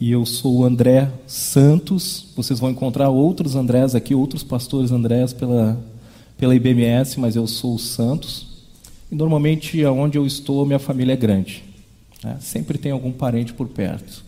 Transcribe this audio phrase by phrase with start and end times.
[0.00, 2.28] E eu sou o André Santos.
[2.34, 5.78] Vocês vão encontrar outros Andrés aqui, outros pastores Andrés pela,
[6.38, 8.46] pela IBMS, mas eu sou o Santos.
[9.12, 11.62] E normalmente, aonde eu estou, minha família é grande.
[12.24, 12.38] Né?
[12.40, 14.24] Sempre tem algum parente por perto.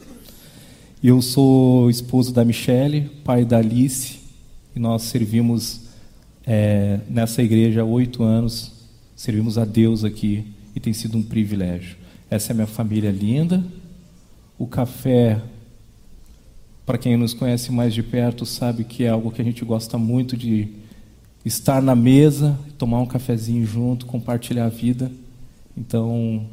[1.03, 4.19] Eu sou esposo da Michele, pai da Alice,
[4.77, 5.81] e nós servimos
[6.47, 8.73] é, nessa igreja há oito anos.
[9.17, 10.45] Servimos a Deus aqui
[10.77, 11.97] e tem sido um privilégio.
[12.29, 13.65] Essa é minha família linda.
[14.59, 15.41] O café
[16.85, 19.97] para quem nos conhece mais de perto, sabe que é algo que a gente gosta
[19.97, 20.69] muito de
[21.45, 25.11] estar na mesa, tomar um cafezinho junto, compartilhar a vida.
[25.77, 26.45] Então,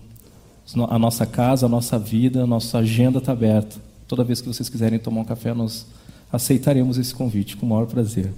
[0.87, 3.77] a nossa casa, a nossa vida, a nossa agenda está aberta.
[4.07, 5.87] Toda vez que vocês quiserem tomar um café, nós
[6.31, 8.31] aceitaremos esse convite com o maior prazer.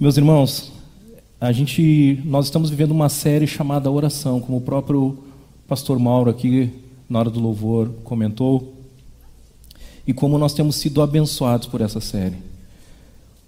[0.00, 0.72] Meus irmãos,
[1.38, 5.18] a gente, nós estamos vivendo uma série chamada Oração, como o próprio
[5.68, 6.70] pastor Mauro aqui
[7.08, 8.81] na hora do louvor comentou
[10.06, 12.36] e como nós temos sido abençoados por essa série.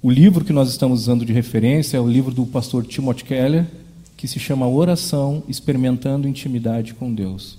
[0.03, 3.67] O livro que nós estamos usando de referência é o livro do pastor Timothy Keller,
[4.17, 7.59] que se chama Oração Experimentando Intimidade com Deus.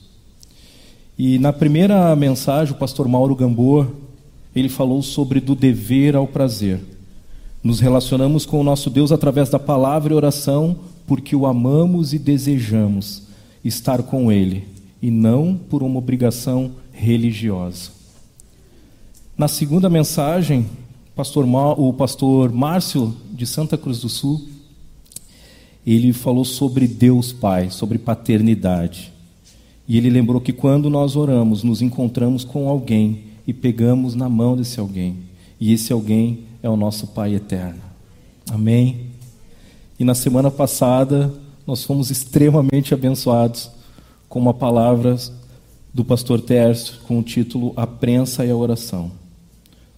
[1.17, 3.91] E na primeira mensagem, o pastor Mauro Gamboa,
[4.55, 6.79] ele falou sobre do dever ao prazer.
[7.63, 12.19] Nos relacionamos com o nosso Deus através da palavra e oração, porque o amamos e
[12.19, 13.23] desejamos
[13.63, 14.67] estar com Ele,
[15.01, 17.94] e não por uma obrigação religiosa.
[19.37, 20.65] Na segunda mensagem,
[21.13, 21.45] pastor
[21.77, 24.47] o pastor Márcio de Santa Cruz do Sul,
[25.85, 29.11] ele falou sobre Deus Pai, sobre paternidade.
[29.85, 34.55] E ele lembrou que quando nós oramos, nos encontramos com alguém e pegamos na mão
[34.55, 35.17] desse alguém.
[35.59, 37.81] E esse alguém é o nosso Pai eterno.
[38.49, 39.07] Amém?
[39.99, 41.33] E na semana passada,
[41.67, 43.69] nós fomos extremamente abençoados
[44.29, 45.17] com uma palavra
[45.93, 49.24] do pastor Tércio com o título A Prensa e a Oração.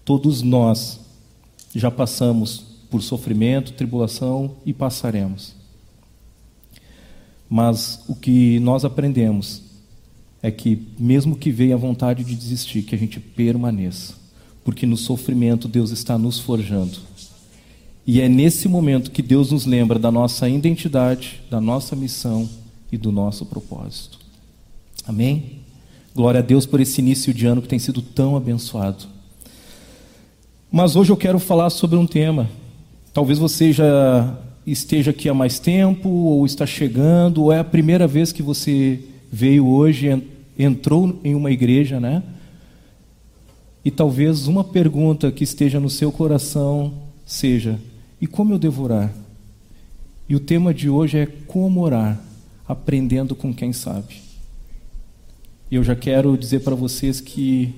[0.08, 1.02] Todos nós
[1.76, 5.54] já passamos por sofrimento, tribulação e passaremos.
[7.50, 9.64] Mas o que nós aprendemos
[10.42, 14.14] é que, mesmo que venha a vontade de desistir, que a gente permaneça,
[14.64, 17.00] porque no sofrimento Deus está nos forjando.
[18.06, 22.50] E é nesse momento que Deus nos lembra da nossa identidade, da nossa missão
[22.90, 24.18] e do nosso propósito.
[25.06, 25.60] Amém?
[26.16, 29.17] Glória a Deus por esse início de ano que tem sido tão abençoado.
[30.72, 32.50] Mas hoje eu quero falar sobre um tema.
[33.14, 38.06] Talvez você já esteja aqui há mais tempo, ou está chegando, ou é a primeira
[38.06, 39.02] vez que você
[39.32, 40.22] veio hoje,
[40.60, 42.22] entrou em uma igreja, né?
[43.84, 46.94] E talvez uma pergunta que esteja no seu coração
[47.26, 47.80] seja:
[48.20, 49.14] e como eu devo orar?
[50.28, 52.22] E o tema de hoje é como orar,
[52.68, 54.22] aprendendo com quem sabe.
[55.72, 57.74] E eu já quero dizer para vocês que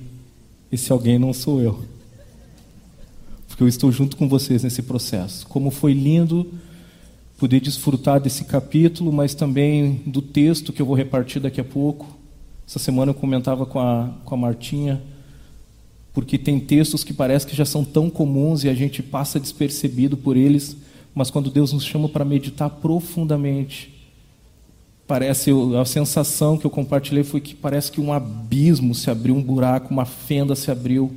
[0.71, 1.98] esse alguém não sou eu
[3.59, 5.45] porque eu estou junto com vocês nesse processo.
[5.45, 6.49] Como foi lindo
[7.37, 12.07] poder desfrutar desse capítulo, mas também do texto que eu vou repartir daqui a pouco.
[12.65, 15.01] Essa semana eu comentava com a, com a Martinha,
[16.13, 20.15] porque tem textos que parece que já são tão comuns e a gente passa despercebido
[20.15, 20.77] por eles,
[21.13, 23.93] mas quando Deus nos chama para meditar profundamente,
[25.05, 29.43] parece a sensação que eu compartilhei foi que parece que um abismo se abriu, um
[29.43, 31.11] buraco, uma fenda se abriu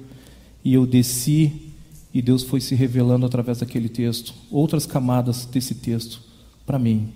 [0.64, 1.71] e eu desci
[2.14, 6.20] e Deus foi se revelando através daquele texto, outras camadas desse texto
[6.66, 7.08] para mim.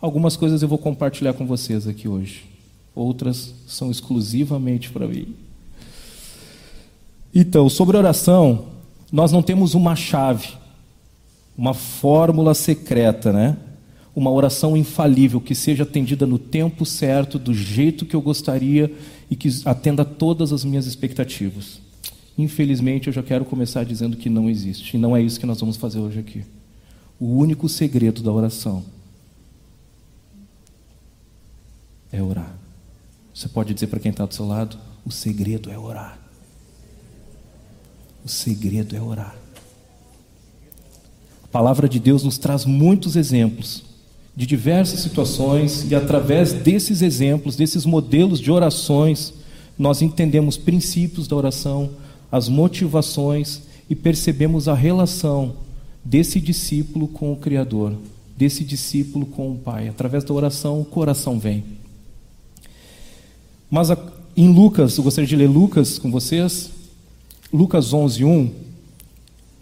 [0.00, 2.44] Algumas coisas eu vou compartilhar com vocês aqui hoje,
[2.94, 5.34] outras são exclusivamente para mim.
[7.34, 8.66] Então, sobre oração,
[9.12, 10.48] nós não temos uma chave,
[11.56, 13.56] uma fórmula secreta, né?
[14.14, 18.90] Uma oração infalível que seja atendida no tempo certo, do jeito que eu gostaria
[19.30, 21.80] e que atenda todas as minhas expectativas.
[22.38, 24.96] Infelizmente, eu já quero começar dizendo que não existe.
[24.96, 26.44] E não é isso que nós vamos fazer hoje aqui.
[27.18, 28.84] O único segredo da oração
[32.12, 32.54] é orar.
[33.32, 36.18] Você pode dizer para quem está do seu lado: o segredo é orar.
[38.24, 39.36] O segredo é orar.
[41.44, 43.84] A palavra de Deus nos traz muitos exemplos
[44.34, 49.32] de diversas situações, e através desses exemplos, desses modelos de orações,
[49.78, 51.90] nós entendemos princípios da oração,
[52.30, 55.54] as motivações e percebemos a relação
[56.04, 57.92] desse discípulo com o Criador,
[58.36, 59.88] desse discípulo com o Pai.
[59.88, 61.64] Através da oração, o coração vem.
[63.70, 63.88] Mas
[64.36, 66.70] em Lucas, eu gostaria de ler Lucas com vocês.
[67.52, 68.50] Lucas 11, 1.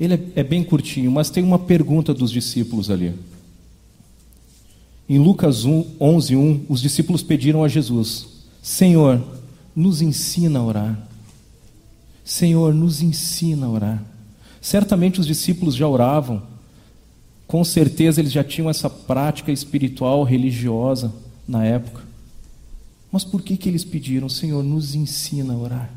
[0.01, 3.15] Ele é, é bem curtinho, mas tem uma pergunta dos discípulos ali.
[5.09, 8.27] Em Lucas 1, 11, 1, os discípulos pediram a Jesus:
[8.63, 9.23] Senhor,
[9.77, 11.09] nos ensina a orar.
[12.25, 14.05] Senhor, nos ensina a orar.
[14.61, 16.43] Certamente os discípulos já oravam,
[17.47, 21.13] com certeza eles já tinham essa prática espiritual, religiosa
[21.47, 22.03] na época.
[23.13, 25.91] Mas por que, que eles pediram, Senhor, nos ensina a orar?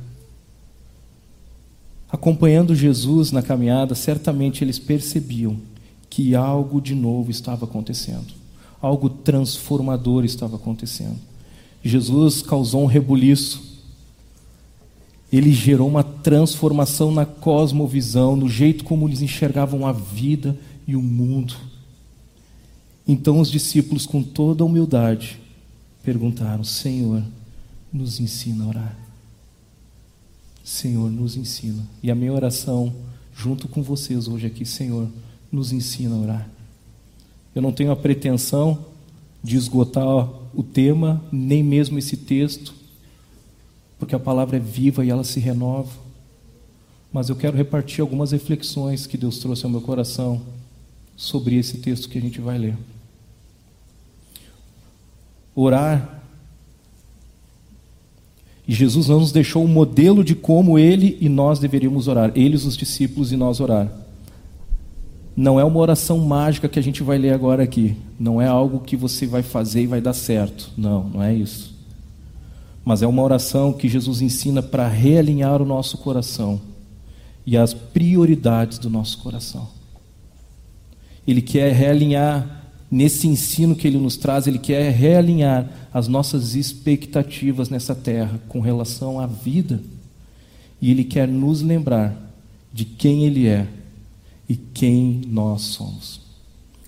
[2.09, 5.57] Acompanhando Jesus na caminhada, certamente eles percebiam
[6.09, 8.33] que algo de novo estava acontecendo,
[8.81, 11.17] algo transformador estava acontecendo.
[11.83, 13.66] Jesus causou um rebuliço,
[15.37, 20.57] ele gerou uma transformação na cosmovisão, no jeito como eles enxergavam a vida
[20.87, 21.55] e o mundo.
[23.07, 25.39] Então os discípulos, com toda humildade,
[26.03, 27.23] perguntaram: Senhor,
[27.91, 28.97] nos ensina a orar.
[30.63, 31.87] Senhor, nos ensina.
[32.03, 32.93] E a minha oração,
[33.33, 35.07] junto com vocês hoje aqui, Senhor,
[35.51, 36.49] nos ensina a orar.
[37.55, 38.85] Eu não tenho a pretensão
[39.41, 42.73] de esgotar o tema, nem mesmo esse texto,
[43.99, 45.91] porque a palavra é viva e ela se renova.
[47.11, 50.41] Mas eu quero repartir algumas reflexões que Deus trouxe ao meu coração
[51.15, 52.77] sobre esse texto que a gente vai ler.
[55.55, 56.17] Orar
[58.67, 62.65] e Jesus não nos deixou um modelo de como ele e nós deveríamos orar, eles,
[62.65, 63.89] os discípulos, e nós orar.
[65.35, 67.95] Não é uma oração mágica que a gente vai ler agora aqui.
[68.19, 70.69] Não é algo que você vai fazer e vai dar certo.
[70.75, 71.76] Não, não é isso.
[72.87, 76.61] Mas é uma oração que Jesus ensina para realinhar o nosso coração
[77.45, 79.67] e as prioridades do nosso coração.
[81.27, 87.67] Ele quer realinhar nesse ensino que ele nos traz, ele quer realinhar as nossas expectativas
[87.67, 89.81] nessa terra com relação à vida.
[90.81, 92.15] E ele quer nos lembrar
[92.71, 93.67] de quem ele é
[94.47, 96.21] e quem nós somos.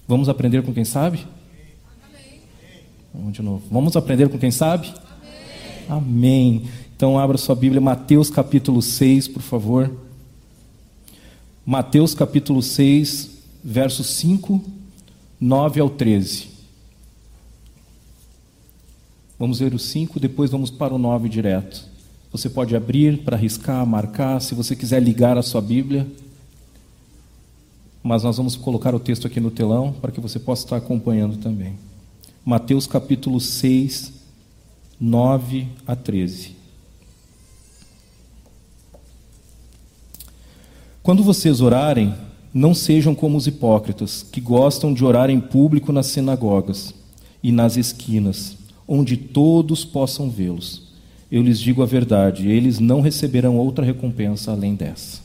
[0.07, 1.27] Vamos aprender com quem sabe?
[3.13, 3.63] Vamos de novo.
[3.69, 4.93] Vamos aprender com quem sabe?
[5.89, 6.65] Amém.
[6.95, 9.91] Então abra sua Bíblia, Mateus capítulo 6, por favor.
[11.65, 13.31] Mateus capítulo 6,
[13.63, 14.63] versos 5
[15.41, 16.49] 9 ao 13.
[19.39, 21.87] Vamos ver o 5, depois vamos para o 9 direto.
[22.31, 26.05] Você pode abrir para riscar, marcar, se você quiser ligar a sua Bíblia.
[28.03, 31.37] Mas nós vamos colocar o texto aqui no telão para que você possa estar acompanhando
[31.37, 31.73] também.
[32.45, 34.18] Mateus capítulo 6,
[34.99, 36.55] 9 a 13.
[41.01, 42.13] Quando vocês orarem,
[42.53, 46.93] não sejam como os hipócritas, que gostam de orar em público nas sinagogas
[47.41, 48.57] e nas esquinas,
[48.87, 50.89] onde todos possam vê-los.
[51.31, 55.21] Eu lhes digo a verdade, eles não receberão outra recompensa além dessa.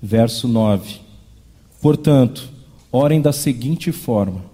[0.00, 1.00] Verso 9.
[1.82, 2.48] Portanto,
[2.92, 4.44] orem da seguinte forma: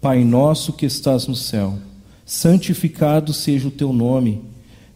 [0.00, 1.78] Pai nosso que estás no céu,
[2.24, 4.40] santificado seja o teu nome,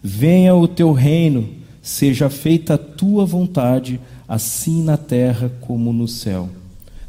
[0.03, 1.49] venha o teu reino,
[1.83, 6.49] seja feita a tua vontade assim na terra como no céu.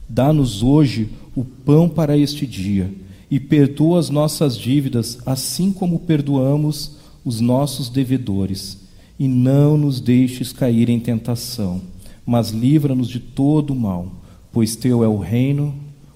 [0.07, 2.91] Dá-nos hoje o pão para este dia
[3.29, 8.79] e perdoa as nossas dívidas, assim como perdoamos os nossos devedores.
[9.19, 11.81] E não nos deixes cair em tentação,
[12.25, 14.11] mas livra-nos de todo o mal,
[14.51, 15.75] pois teu é o reino,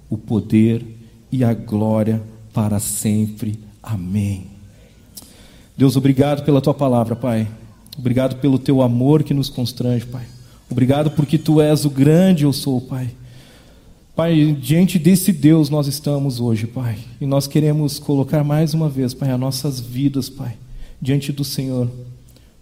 [0.09, 0.83] o poder
[1.31, 2.21] e a glória
[2.53, 3.59] para sempre.
[3.83, 4.47] Amém.
[5.75, 7.47] Deus, obrigado pela tua palavra, Pai.
[7.97, 10.23] Obrigado pelo teu amor que nos constrange, Pai.
[10.69, 13.11] Obrigado porque tu és o grande eu sou, Pai.
[14.15, 16.97] Pai, diante desse Deus nós estamos hoje, Pai.
[17.19, 20.55] E nós queremos colocar mais uma vez, Pai, as nossas vidas, Pai,
[21.01, 21.89] diante do Senhor.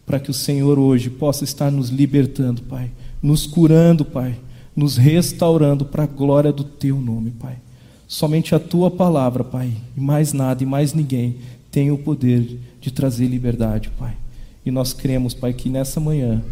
[0.05, 2.89] Para que o Senhor hoje possa estar nos libertando, Pai.
[3.21, 4.35] Nos curando, Pai.
[4.75, 7.57] Nos restaurando para a glória do Teu nome, Pai.
[8.11, 9.71] Somente a Tua palavra, Pai.
[9.95, 11.37] E mais nada e mais ninguém
[11.71, 14.17] tem o poder de trazer liberdade, Pai.
[14.65, 16.43] E nós cremos, Pai, que nessa manhã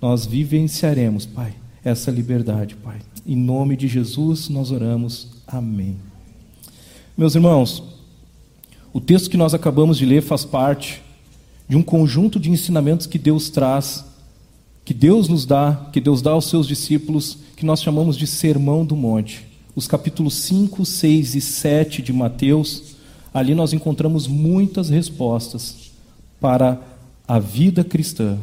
[0.00, 1.52] nós vivenciaremos, Pai,
[1.84, 2.98] essa liberdade, Pai.
[3.26, 5.32] Em nome de Jesus nós oramos.
[5.48, 5.96] Amém.
[7.18, 7.82] Meus irmãos,
[8.92, 11.02] o texto que nós acabamos de ler faz parte
[11.68, 14.04] de um conjunto de ensinamentos que Deus traz,
[14.84, 18.84] que Deus nos dá, que Deus dá aos seus discípulos, que nós chamamos de Sermão
[18.84, 19.49] do Monte.
[19.80, 22.96] Os capítulos 5, 6 e 7 de Mateus,
[23.32, 25.90] ali nós encontramos muitas respostas
[26.38, 26.78] para
[27.26, 28.36] a vida cristã,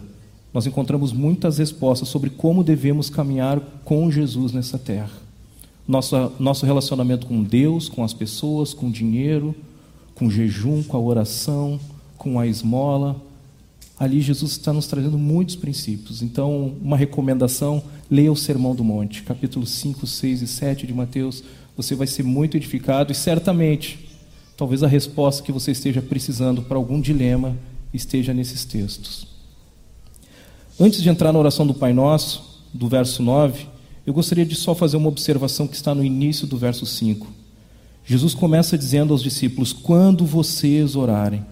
[0.52, 5.12] nós encontramos muitas respostas sobre como devemos caminhar com Jesus nessa terra.
[5.88, 9.54] Nosso, nosso relacionamento com Deus, com as pessoas, com o dinheiro,
[10.16, 11.80] com o jejum, com a oração,
[12.18, 13.16] com a esmola.
[14.00, 16.22] Ali Jesus está nos trazendo muitos princípios.
[16.22, 21.44] Então, uma recomendação: leia o Sermão do Monte, capítulo 5, 6 e 7 de Mateus.
[21.76, 24.08] Você vai ser muito edificado e certamente,
[24.56, 27.56] talvez a resposta que você esteja precisando para algum dilema
[27.94, 29.28] esteja nesses textos.
[30.80, 33.66] Antes de entrar na oração do Pai Nosso, do verso 9,
[34.06, 37.28] eu gostaria de só fazer uma observação que está no início do verso 5.
[38.06, 41.44] Jesus começa dizendo aos discípulos: Quando vocês orarem.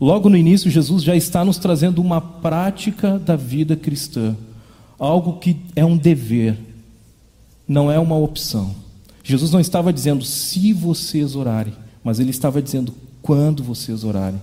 [0.00, 4.36] Logo no início, Jesus já está nos trazendo uma prática da vida cristã,
[4.98, 6.58] algo que é um dever,
[7.66, 8.74] não é uma opção.
[9.24, 11.74] Jesus não estava dizendo se vocês orarem,
[12.04, 14.40] mas ele estava dizendo quando vocês orarem.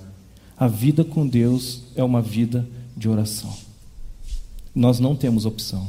[0.58, 2.68] A vida com Deus é uma vida
[2.98, 3.54] de oração.
[4.76, 5.88] Nós não temos opção.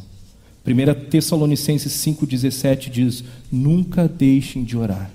[0.66, 5.10] 1 Tessalonicenses 5,17 diz: Nunca deixem de orar.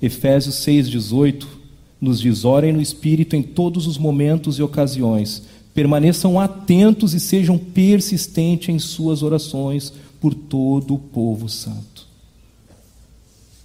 [0.00, 1.59] Efésios 6,18
[2.00, 5.42] nos diz: Orem no Espírito em todos os momentos e ocasiões.
[5.74, 12.06] Permaneçam atentos e sejam persistentes em suas orações por todo o povo santo.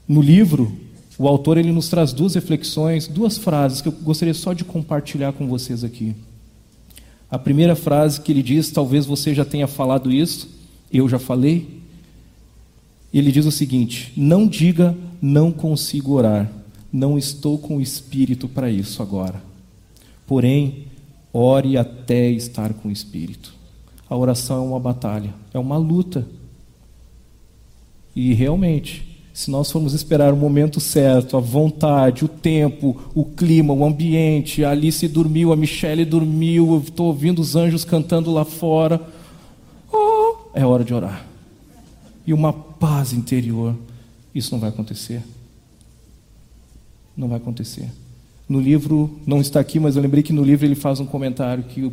[0.08, 0.72] No livro,
[1.18, 5.34] o autor ele nos traz duas reflexões, duas frases que eu gostaria só de compartilhar
[5.34, 6.15] com vocês aqui.
[7.30, 10.48] A primeira frase que ele diz, talvez você já tenha falado isso,
[10.94, 11.82] eu já falei.
[13.12, 16.51] Ele diz o seguinte: Não diga não consigo orar,
[16.95, 19.41] não estou com o espírito para isso agora.
[20.25, 20.85] Porém,
[21.33, 23.53] ore até estar com o espírito.
[24.09, 26.25] A oração é uma batalha, é uma luta.
[28.15, 33.73] E realmente, se nós formos esperar o momento certo, a vontade, o tempo, o clima,
[33.73, 38.45] o ambiente, a Alice dormiu, a Michelle dormiu, eu estou ouvindo os anjos cantando lá
[38.45, 39.01] fora,
[39.91, 41.25] oh, é hora de orar.
[42.25, 43.75] E uma paz interior,
[44.33, 45.21] isso não vai acontecer.
[47.15, 47.89] Não vai acontecer.
[48.48, 51.63] No livro, não está aqui, mas eu lembrei que no livro ele faz um comentário
[51.63, 51.91] que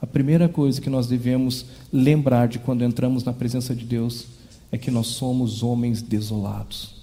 [0.00, 4.26] a primeira coisa que nós devemos lembrar de quando entramos na presença de Deus
[4.72, 6.94] é que nós somos homens desolados.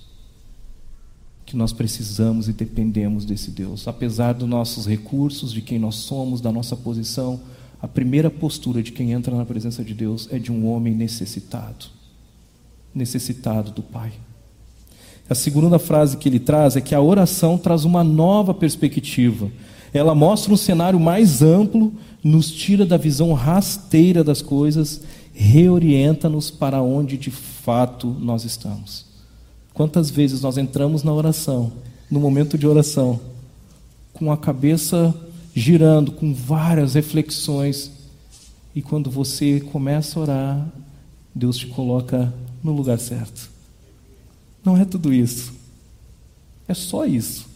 [1.46, 3.88] Que nós precisamos e dependemos desse Deus.
[3.88, 7.40] Apesar dos nossos recursos, de quem nós somos, da nossa posição,
[7.82, 12.02] a primeira postura de quem entra na presença de Deus é de um homem necessitado
[12.94, 14.12] necessitado do Pai.
[15.30, 19.50] A segunda frase que ele traz é que a oração traz uma nova perspectiva.
[19.94, 25.02] Ela mostra um cenário mais amplo, nos tira da visão rasteira das coisas
[25.34, 29.06] reorienta-nos para onde de fato nós estamos.
[29.74, 31.72] Quantas vezes nós entramos na oração,
[32.10, 33.20] no momento de oração,
[34.14, 35.16] com a cabeça
[35.54, 37.92] girando, com várias reflexões,
[38.76, 40.68] e quando você começa a orar,
[41.34, 43.51] Deus te coloca no lugar certo.
[44.64, 45.54] Não é tudo isso.
[46.68, 47.50] É só isso.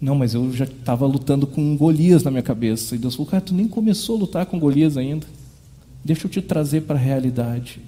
[0.00, 2.94] Não, mas eu já estava lutando com Golias na minha cabeça.
[2.94, 5.26] E Deus falou, cara, tu nem começou a lutar com Golias ainda.
[6.02, 7.80] Deixa eu te trazer para a realidade.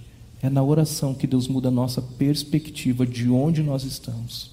[0.42, 4.50] É na oração que Deus muda a nossa perspectiva de onde nós estamos.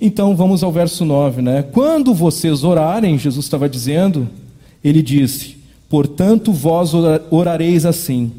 [0.00, 1.62] Então vamos ao verso 9, né?
[1.62, 4.28] Quando vocês orarem, Jesus estava dizendo,
[4.84, 5.56] ele disse:
[5.88, 6.92] Portanto, vós
[7.30, 8.30] orareis assim: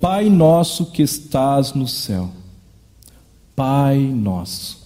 [0.00, 2.30] Pai nosso que estás no céu.
[3.58, 4.78] Pai nosso.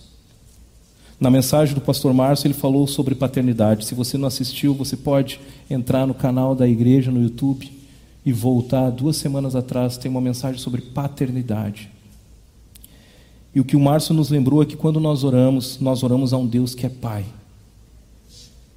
[1.21, 3.85] Na mensagem do pastor Márcio, ele falou sobre paternidade.
[3.85, 5.39] Se você não assistiu, você pode
[5.69, 7.71] entrar no canal da igreja no YouTube
[8.25, 11.91] e voltar duas semanas atrás, tem uma mensagem sobre paternidade.
[13.55, 16.39] E o que o Márcio nos lembrou é que quando nós oramos, nós oramos a
[16.39, 17.27] um Deus que é Pai.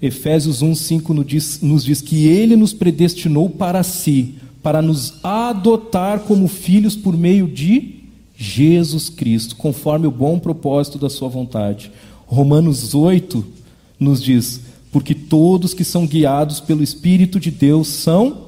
[0.02, 6.20] Efésios 1,5 nos diz, nos diz que Ele nos predestinou para si, para nos adotar
[6.20, 8.04] como filhos por meio de
[8.38, 11.92] Jesus Cristo, conforme o bom propósito da Sua vontade.
[12.26, 13.46] Romanos 8
[14.00, 14.62] nos diz:
[14.92, 18.46] Porque todos que são guiados pelo Espírito de Deus são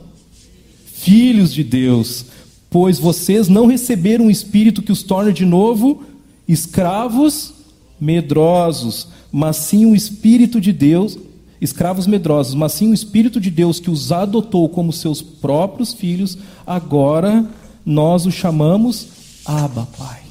[0.86, 2.26] filhos de Deus,
[2.70, 6.04] pois vocês não receberam um espírito que os torne de novo
[6.48, 7.54] escravos
[8.00, 11.18] medrosos, mas sim o espírito de Deus,
[11.62, 16.38] escravos medrosos, mas sim o espírito de Deus que os adotou como seus próprios filhos,
[16.66, 17.46] agora
[17.86, 19.17] nós o chamamos
[19.48, 20.22] Abba Pai.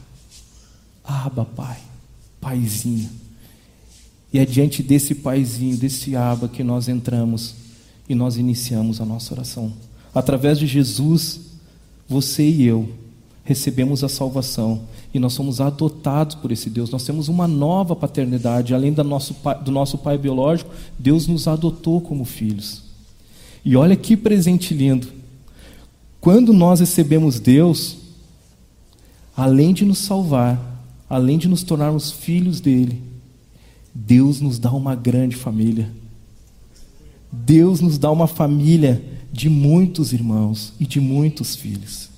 [1.02, 1.78] Abba Pai,
[2.40, 3.08] Paizinho.
[4.32, 7.54] E é diante desse Paizinho, desse Abba que nós entramos
[8.06, 9.72] e nós iniciamos a nossa oração.
[10.14, 11.40] Através de Jesus,
[12.06, 12.88] você e eu
[13.44, 14.82] recebemos a salvação
[15.14, 16.90] e nós somos adotados por esse Deus.
[16.90, 21.48] Nós temos uma nova paternidade, além do nosso pai, do nosso pai biológico, Deus nos
[21.48, 22.82] adotou como filhos.
[23.64, 25.08] E olha que presente lindo.
[26.20, 27.96] Quando nós recebemos Deus,
[29.36, 30.58] além de nos salvar,
[31.08, 33.02] além de nos tornarmos filhos dele,
[33.94, 35.90] Deus nos dá uma grande família.
[37.30, 39.02] Deus nos dá uma família
[39.32, 42.08] de muitos irmãos e de muitos filhos.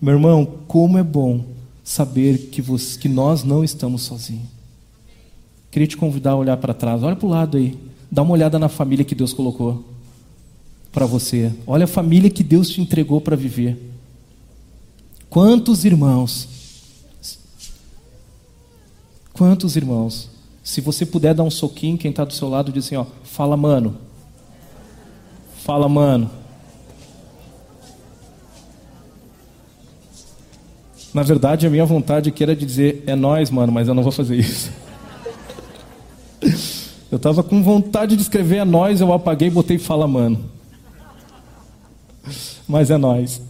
[0.00, 1.44] Meu irmão, como é bom
[1.82, 4.48] saber que, você, que nós não estamos sozinhos.
[5.70, 7.76] Queria te convidar a olhar para trás, olha para o lado aí,
[8.10, 9.84] dá uma olhada na família que Deus colocou.
[10.92, 11.52] para você.
[11.66, 13.76] Olha a família que Deus te entregou para viver.
[15.28, 16.53] Quantos irmãos?
[19.34, 20.30] Quantos irmãos?
[20.62, 23.56] Se você puder dar um soquinho, quem está do seu lado diz assim: ó, fala,
[23.56, 23.96] mano.
[25.58, 26.30] Fala, mano.
[31.12, 34.02] Na verdade, a minha vontade aqui era de dizer, é nós, mano, mas eu não
[34.02, 34.72] vou fazer isso.
[37.10, 40.50] Eu estava com vontade de escrever é nós, eu apaguei e botei fala, mano.
[42.66, 43.40] Mas é nós.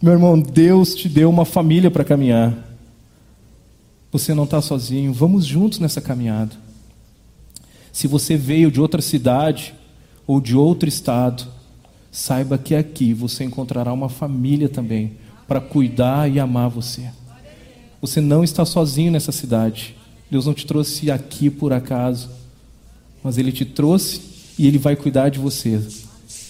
[0.00, 2.69] Meu irmão, Deus te deu uma família para caminhar.
[4.12, 6.56] Você não está sozinho, vamos juntos nessa caminhada.
[7.92, 9.74] Se você veio de outra cidade
[10.26, 11.46] ou de outro estado,
[12.10, 15.12] saiba que aqui você encontrará uma família também
[15.46, 17.10] para cuidar e amar você.
[18.00, 19.96] Você não está sozinho nessa cidade.
[20.30, 22.30] Deus não te trouxe aqui por acaso,
[23.22, 24.20] mas Ele te trouxe
[24.58, 25.80] e Ele vai cuidar de você.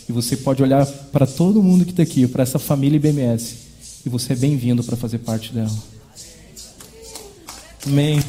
[0.08, 3.56] E você pode olhar para todo mundo que está aqui, para essa família IBMS,
[4.04, 5.99] e você é bem-vindo para fazer parte dela.
[7.86, 8.20] Amém.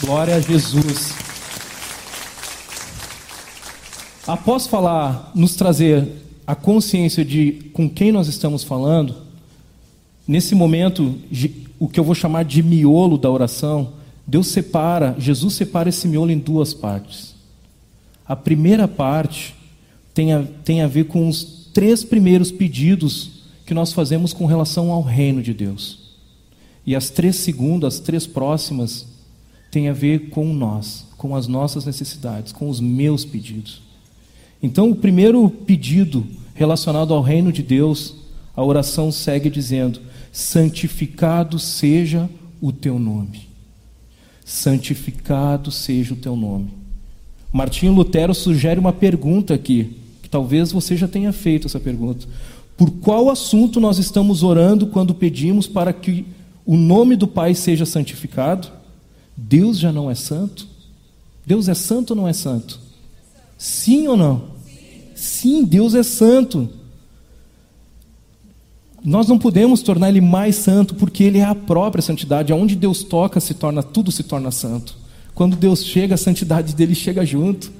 [0.00, 1.12] Glória a Jesus.
[4.26, 6.08] Após falar, nos trazer
[6.46, 9.22] a consciência de com quem nós estamos falando,
[10.26, 11.16] Nesse momento,
[11.78, 13.94] o que eu vou chamar de miolo da oração,
[14.26, 17.34] Deus separa, Jesus separa esse miolo em duas partes.
[18.26, 19.54] A primeira parte
[20.14, 24.92] tem a, tem a ver com os três primeiros pedidos que nós fazemos com relação
[24.92, 26.01] ao reino de Deus.
[26.84, 29.06] E as três segundas, as três próximas,
[29.70, 33.80] têm a ver com nós, com as nossas necessidades, com os meus pedidos.
[34.62, 38.14] Então, o primeiro pedido relacionado ao reino de Deus,
[38.54, 42.28] a oração segue dizendo: santificado seja
[42.60, 43.48] o teu nome.
[44.44, 46.70] Santificado seja o teu nome.
[47.52, 52.26] Martinho Lutero sugere uma pergunta aqui, que talvez você já tenha feito essa pergunta.
[52.76, 56.24] Por qual assunto nós estamos orando quando pedimos para que
[56.64, 58.68] o nome do Pai seja santificado?
[59.36, 60.66] Deus já não é santo?
[61.44, 62.80] Deus é santo ou não é santo?
[63.58, 64.44] Sim ou não?
[65.14, 66.68] Sim, Deus é santo.
[69.04, 72.52] Nós não podemos tornar ele mais santo porque ele é a própria santidade.
[72.52, 74.96] Aonde Deus toca, se torna tudo se torna santo.
[75.34, 77.72] Quando Deus chega, a santidade dele chega junto.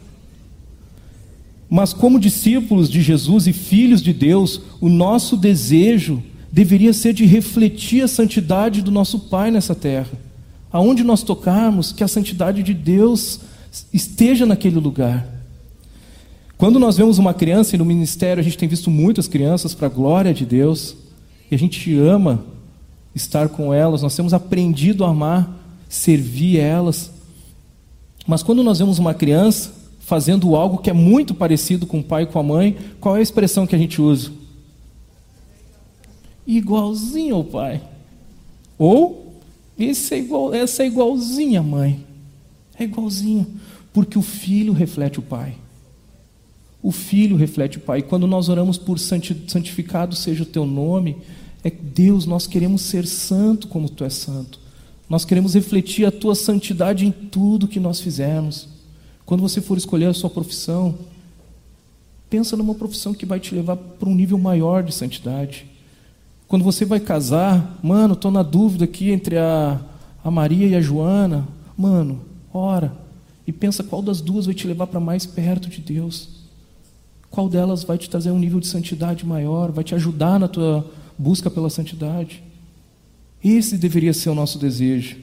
[1.71, 7.25] Mas como discípulos de Jesus e filhos de Deus, o nosso desejo deveria ser de
[7.25, 10.13] refletir a santidade do nosso Pai nessa terra.
[10.71, 13.41] Aonde nós tocarmos, que a santidade de Deus
[13.93, 15.27] esteja naquele lugar.
[16.59, 19.87] Quando nós vemos uma criança e no ministério a gente tem visto muitas crianças para
[19.87, 20.95] a glória de Deus,
[21.51, 22.45] e a gente ama
[23.15, 25.51] estar com elas, nós temos aprendido a amar,
[25.89, 27.11] servir elas.
[28.27, 32.25] Mas quando nós vemos uma criança fazendo algo que é muito parecido com o pai
[32.25, 34.42] e com a mãe, qual é a expressão que a gente usa?
[36.47, 37.83] Igualzinho ao pai.
[38.79, 39.41] Ou
[39.79, 42.05] esse é igual, essa é igualzinha à mãe.
[42.79, 43.47] É igualzinho,
[43.93, 45.57] porque o filho reflete o pai.
[46.83, 48.03] O filho reflete o pai.
[48.03, 51.17] Quando nós oramos por santificado seja o teu nome,
[51.63, 54.59] é Deus, nós queremos ser santo como tu és santo.
[55.09, 58.69] Nós queremos refletir a tua santidade em tudo que nós fizermos.
[59.25, 60.99] Quando você for escolher a sua profissão,
[62.29, 65.67] pensa numa profissão que vai te levar para um nível maior de santidade.
[66.53, 69.81] Quando você vai casar, mano, estou na dúvida aqui entre a,
[70.23, 71.49] a Maria e a Joana.
[71.75, 72.21] Mano,
[72.53, 72.93] ora
[73.47, 76.29] e pensa qual das duas vai te levar para mais perto de Deus.
[77.31, 80.85] Qual delas vai te trazer um nível de santidade maior, vai te ajudar na tua
[81.17, 82.43] busca pela santidade.
[83.43, 85.17] Esse deveria ser o nosso desejo.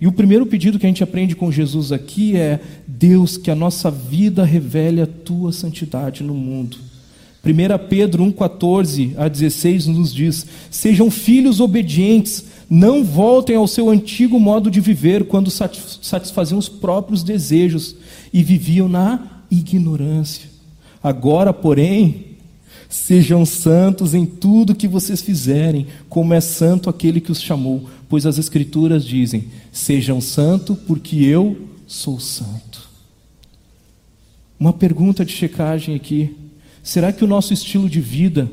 [0.00, 3.56] E o primeiro pedido que a gente aprende com Jesus aqui é: Deus, que a
[3.56, 6.85] nossa vida revele a tua santidade no mundo.
[7.46, 14.40] 1 Pedro 1,14 a 16 nos diz: Sejam filhos obedientes, não voltem ao seu antigo
[14.40, 17.96] modo de viver, quando satisfaziam os próprios desejos
[18.32, 20.50] e viviam na ignorância.
[21.02, 22.36] Agora, porém,
[22.88, 28.24] Sejam santos em tudo que vocês fizerem, como é santo aquele que os chamou, pois
[28.24, 32.88] as Escrituras dizem: Sejam santos, porque eu sou santo.
[34.58, 36.36] Uma pergunta de checagem aqui:
[36.86, 38.48] será que o nosso estilo de vida,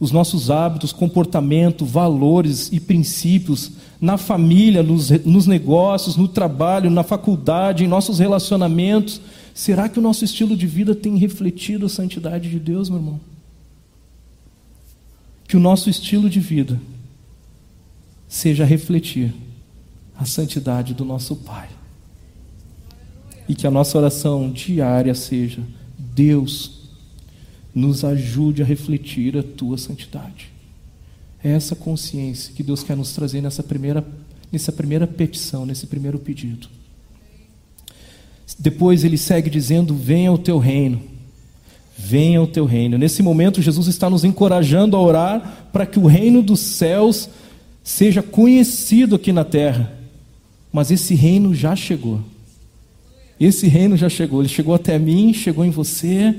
[0.00, 7.04] os nossos hábitos, comportamento, valores e princípios, na família, nos, nos negócios, no trabalho, na
[7.04, 9.20] faculdade, em nossos relacionamentos,
[9.54, 13.20] será que o nosso estilo de vida tem refletido a santidade de Deus, meu irmão?
[15.50, 16.80] que o nosso estilo de vida
[18.28, 19.34] seja refletir
[20.16, 21.68] a santidade do nosso Pai.
[23.48, 25.60] E que a nossa oração diária seja:
[25.98, 26.79] Deus,
[27.80, 30.50] nos ajude a refletir a tua santidade.
[31.42, 34.06] É essa consciência que Deus quer nos trazer nessa primeira,
[34.52, 36.68] nessa primeira petição, nesse primeiro pedido.
[38.58, 41.00] Depois ele segue dizendo: Venha o teu reino,
[41.96, 42.98] venha o teu reino.
[42.98, 47.30] Nesse momento, Jesus está nos encorajando a orar para que o reino dos céus
[47.82, 49.98] seja conhecido aqui na terra.
[50.70, 52.20] Mas esse reino já chegou.
[53.40, 54.42] Esse reino já chegou.
[54.42, 56.36] Ele chegou até mim, chegou em você,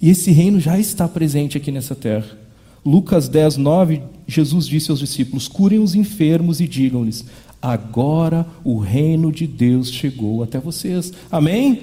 [0.00, 2.38] e esse reino já está presente aqui nessa terra.
[2.84, 7.24] Lucas 10, 9, Jesus disse aos discípulos: Curem os enfermos e digam-lhes:
[7.60, 11.12] Agora o reino de Deus chegou até vocês.
[11.30, 11.82] Amém?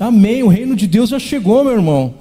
[0.00, 0.42] Amém.
[0.42, 2.14] O reino de Deus já chegou, meu irmão.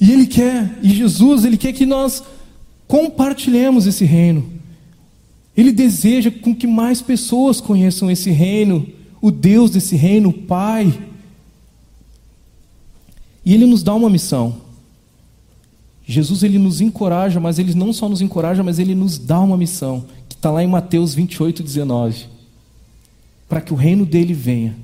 [0.00, 2.22] E Ele quer, e Jesus, Ele quer que nós
[2.86, 4.44] compartilhemos esse reino.
[5.56, 8.86] Ele deseja com que mais pessoas conheçam esse reino,
[9.20, 10.92] o Deus desse reino, o Pai.
[13.44, 14.64] E Ele nos dá uma missão.
[16.06, 19.56] Jesus ele nos encoraja, mas ele não só nos encoraja, mas ele nos dá uma
[19.56, 22.26] missão, que está lá em Mateus 28, 19.
[23.48, 24.76] Para que o reino dele venha.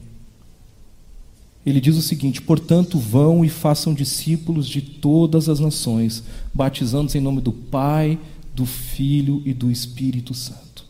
[1.64, 7.20] Ele diz o seguinte: Portanto, vão e façam discípulos de todas as nações, batizando-os em
[7.20, 8.18] nome do Pai,
[8.54, 10.86] do Filho e do Espírito Santo.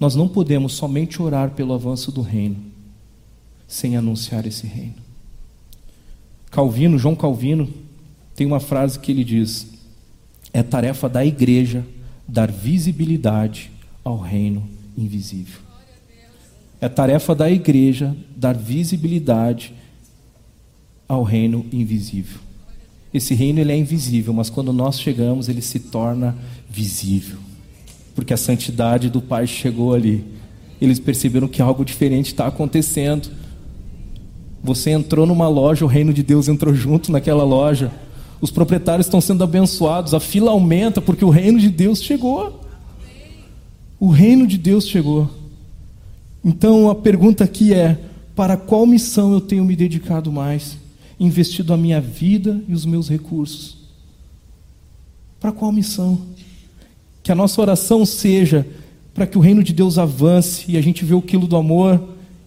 [0.00, 2.56] Nós não podemos somente orar pelo avanço do reino,
[3.68, 5.11] sem anunciar esse reino.
[6.52, 7.68] Calvino, João Calvino,
[8.36, 9.66] tem uma frase que ele diz:
[10.52, 11.84] é tarefa da igreja
[12.28, 13.72] dar visibilidade
[14.04, 15.60] ao reino invisível.
[16.78, 19.72] É tarefa da igreja dar visibilidade
[21.08, 22.40] ao reino invisível.
[23.14, 26.36] Esse reino ele é invisível, mas quando nós chegamos, ele se torna
[26.68, 27.38] visível.
[28.14, 30.24] Porque a santidade do Pai chegou ali.
[30.80, 33.30] Eles perceberam que algo diferente está acontecendo.
[34.62, 37.90] Você entrou numa loja, o reino de Deus entrou junto naquela loja
[38.42, 42.60] os proprietários estão sendo abençoados, a fila aumenta porque o reino de Deus chegou.
[44.00, 45.30] O reino de Deus chegou.
[46.44, 47.96] Então a pergunta aqui é:
[48.34, 50.76] para qual missão eu tenho me dedicado mais?
[51.20, 53.76] Investido a minha vida e os meus recursos?
[55.38, 56.20] Para qual missão?
[57.22, 58.66] Que a nossa oração seja
[59.14, 62.02] para que o reino de Deus avance e a gente vê o quilo do amor.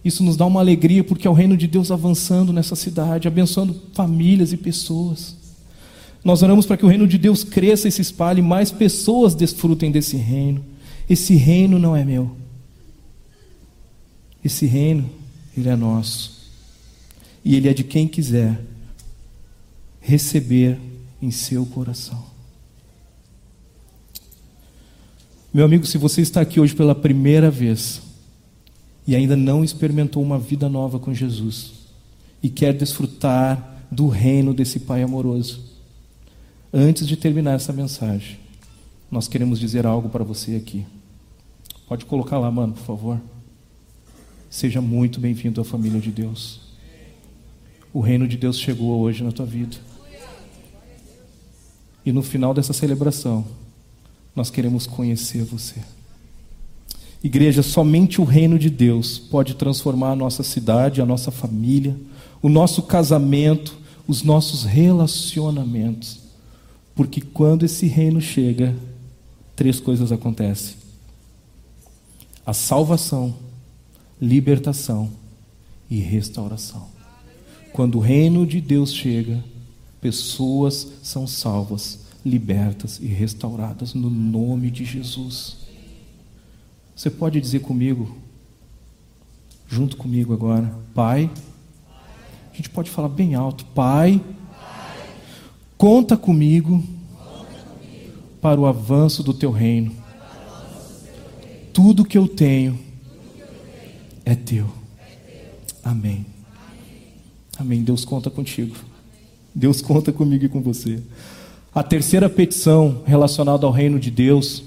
[0.06, 3.82] Isso nos dá uma alegria porque é o reino de Deus avançando nessa cidade, abençoando
[3.92, 5.34] famílias e pessoas.
[6.22, 9.90] Nós oramos para que o reino de Deus cresça e se espalhe, mais pessoas desfrutem
[9.90, 10.64] desse reino.
[11.10, 12.36] Esse reino não é meu.
[14.44, 15.10] Esse reino,
[15.58, 16.52] ele é nosso.
[17.44, 18.60] E ele é de quem quiser
[20.00, 20.78] receber
[21.20, 22.24] em seu coração.
[25.52, 28.05] Meu amigo, se você está aqui hoje pela primeira vez
[29.06, 31.72] e ainda não experimentou uma vida nova com Jesus
[32.42, 35.66] e quer desfrutar do reino desse Pai amoroso,
[36.78, 38.38] Antes de terminar essa mensagem,
[39.10, 40.84] nós queremos dizer algo para você aqui.
[41.88, 43.20] Pode colocar lá, mano, por favor.
[44.50, 46.60] Seja muito bem-vindo à família de Deus.
[47.94, 49.76] O reino de Deus chegou hoje na tua vida.
[52.04, 53.46] E no final dessa celebração,
[54.34, 55.80] nós queremos conhecer você.
[57.22, 61.96] Igreja, somente o reino de Deus pode transformar a nossa cidade, a nossa família,
[62.42, 63.76] o nosso casamento,
[64.06, 66.20] os nossos relacionamentos.
[66.94, 68.74] Porque quando esse reino chega,
[69.54, 70.76] três coisas acontecem:
[72.44, 73.34] a salvação,
[74.20, 75.10] libertação
[75.90, 76.86] e restauração.
[77.72, 79.44] Quando o reino de Deus chega,
[80.00, 85.65] pessoas são salvas, libertas e restauradas no nome de Jesus.
[86.96, 88.16] Você pode dizer comigo,
[89.68, 91.30] junto comigo agora, Pai.
[92.52, 94.20] A gente pode falar bem alto, Pai
[95.76, 96.82] Conta comigo
[98.40, 99.92] para o avanço do teu reino.
[101.72, 102.78] Tudo que eu tenho
[104.24, 104.66] é teu.
[105.84, 106.24] Amém.
[107.58, 107.82] Amém.
[107.82, 108.74] Deus conta contigo.
[109.54, 111.02] Deus conta comigo e com você.
[111.74, 114.64] A terceira petição relacionada ao reino de Deus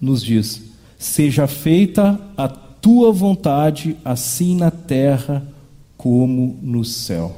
[0.00, 0.62] nos diz:
[0.98, 5.46] Seja feita a tua vontade, assim na terra
[5.96, 7.36] como no céu.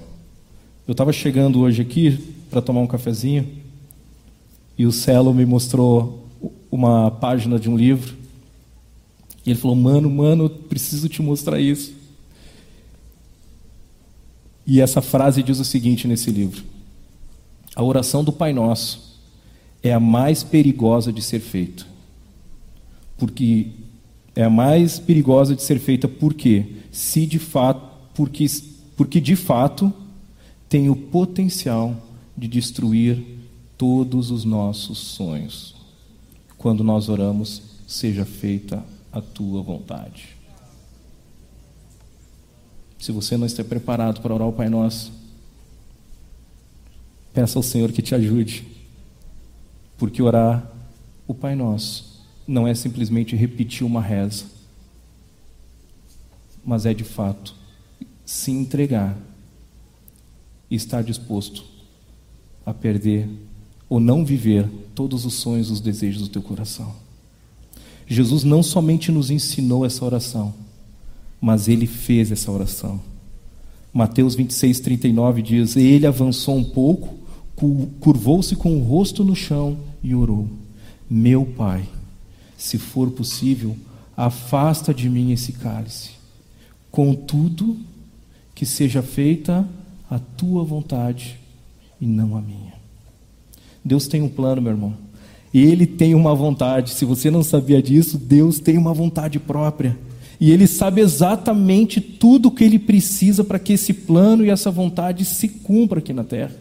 [0.87, 3.47] Eu estava chegando hoje aqui para tomar um cafezinho
[4.77, 6.27] e o Celo me mostrou
[6.71, 8.15] uma página de um livro
[9.45, 11.93] e ele falou: Mano, mano, preciso te mostrar isso.
[14.67, 16.63] E essa frase diz o seguinte nesse livro:
[17.75, 19.19] A oração do Pai Nosso
[19.83, 21.90] é a mais perigosa de ser feita.
[23.21, 23.69] Porque
[24.35, 27.83] é a mais perigosa de ser feita porque se de fato,
[28.15, 28.47] porque
[28.97, 29.93] porque de fato
[30.69, 31.95] tem o potencial
[32.37, 33.23] de destruir
[33.77, 35.75] todos os nossos sonhos.
[36.57, 40.29] Quando nós oramos, seja feita a tua vontade.
[42.99, 45.13] Se você não está preparado para orar o Pai Nosso,
[47.33, 48.67] peça ao Senhor que te ajude,
[49.97, 50.71] porque orar
[51.27, 52.10] o Pai Nosso
[52.51, 54.45] não é simplesmente repetir uma reza,
[56.65, 57.55] mas é de fato
[58.27, 59.17] se entregar
[60.69, 61.65] e estar disposto
[62.67, 63.29] a perder
[63.89, 66.93] ou não viver todos os sonhos e os desejos do teu coração.
[68.05, 70.53] Jesus não somente nos ensinou essa oração,
[71.41, 73.01] mas ele fez essa oração.
[73.95, 77.17] Mateus 26, 39 diz: Ele avançou um pouco,
[78.01, 80.49] curvou-se com o rosto no chão e orou:
[81.09, 81.89] Meu Pai,
[82.61, 83.75] se for possível,
[84.15, 86.11] afasta de mim esse cálice.
[86.91, 87.77] Contudo,
[88.55, 89.67] que seja feita
[90.11, 91.39] a tua vontade
[91.99, 92.75] e não a minha.
[93.83, 94.95] Deus tem um plano, meu irmão.
[95.55, 96.91] Ele tem uma vontade.
[96.91, 99.99] Se você não sabia disso, Deus tem uma vontade própria.
[100.39, 104.71] E Ele sabe exatamente tudo o que Ele precisa para que esse plano e essa
[104.71, 106.55] vontade se cumpra aqui na terra.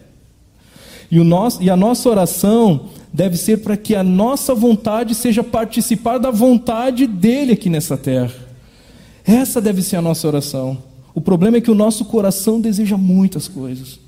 [1.12, 5.44] E, o nosso, e a nossa oração deve ser para que a nossa vontade seja
[5.44, 8.34] participar da vontade dele aqui nessa terra.
[9.24, 10.78] Essa deve ser a nossa oração.
[11.14, 14.00] O problema é que o nosso coração deseja muitas coisas.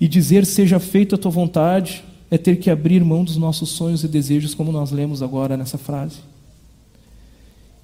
[0.00, 4.04] E dizer seja feita a tua vontade é ter que abrir mão dos nossos sonhos
[4.04, 6.18] e desejos, como nós lemos agora nessa frase.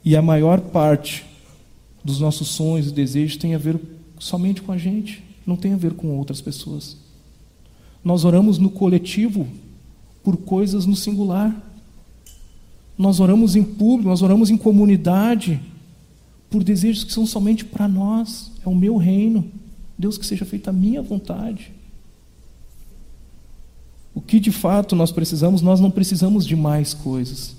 [0.04, 1.24] E a maior parte
[2.04, 3.80] dos nossos sonhos e desejos tem a ver
[4.18, 7.03] somente com a gente, não tem a ver com outras pessoas.
[8.04, 9.48] Nós oramos no coletivo
[10.22, 11.54] por coisas no singular.
[12.96, 15.60] Nós oramos em público, nós oramos em comunidade
[16.50, 18.52] por desejos que são somente para nós.
[18.64, 19.44] É o meu reino.
[19.98, 21.72] Deus, que seja feita a minha vontade.
[24.14, 27.56] O que de fato nós precisamos, nós não precisamos de mais coisas.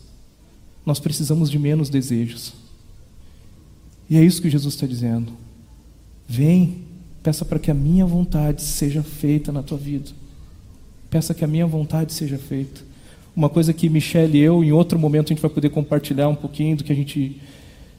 [0.85, 2.53] Nós precisamos de menos desejos.
[4.09, 5.33] E é isso que Jesus está dizendo.
[6.27, 6.83] Vem,
[7.23, 10.11] peça para que a minha vontade seja feita na tua vida.
[11.09, 12.81] Peça que a minha vontade seja feita.
[13.35, 16.35] Uma coisa que Michelle e eu, em outro momento, a gente vai poder compartilhar um
[16.35, 17.41] pouquinho do que a gente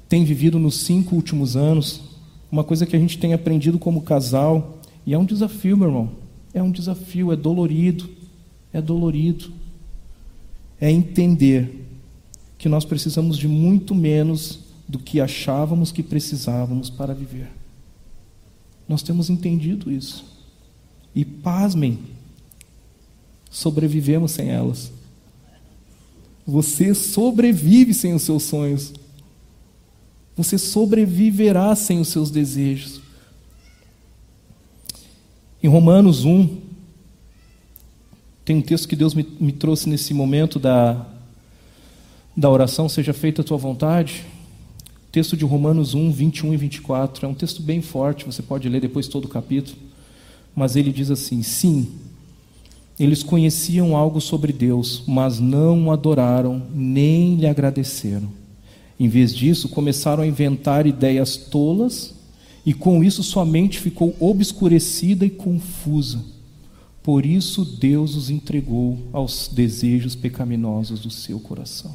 [0.08, 2.02] tem vivido nos cinco últimos anos.
[2.50, 4.78] Uma coisa que a gente tem aprendido como casal.
[5.04, 6.10] E é um desafio, meu irmão.
[6.54, 8.16] É um desafio, é dolorido
[8.76, 9.50] é dolorido.
[10.80, 11.86] É entender
[12.58, 17.50] que nós precisamos de muito menos do que achávamos que precisávamos para viver.
[18.88, 20.24] Nós temos entendido isso.
[21.14, 21.98] E pasmem,
[23.56, 24.92] sobrevivemos sem elas.
[26.46, 28.92] Você sobrevive sem os seus sonhos.
[30.36, 33.00] Você sobreviverá sem os seus desejos.
[35.62, 36.60] Em Romanos 1,
[38.44, 41.06] tem um texto que Deus me, me trouxe nesse momento da,
[42.36, 44.26] da oração, seja feita a tua vontade.
[45.10, 47.24] Texto de Romanos 1, 21 e 24.
[47.24, 49.78] É um texto bem forte, você pode ler depois todo o capítulo.
[50.54, 51.90] Mas ele diz assim: Sim,
[52.98, 58.28] eles conheciam algo sobre Deus, mas não o adoraram nem lhe agradeceram.
[58.98, 62.14] Em vez disso, começaram a inventar ideias tolas,
[62.64, 66.24] e com isso sua mente ficou obscurecida e confusa.
[67.02, 71.94] Por isso Deus os entregou aos desejos pecaminosos do seu coração.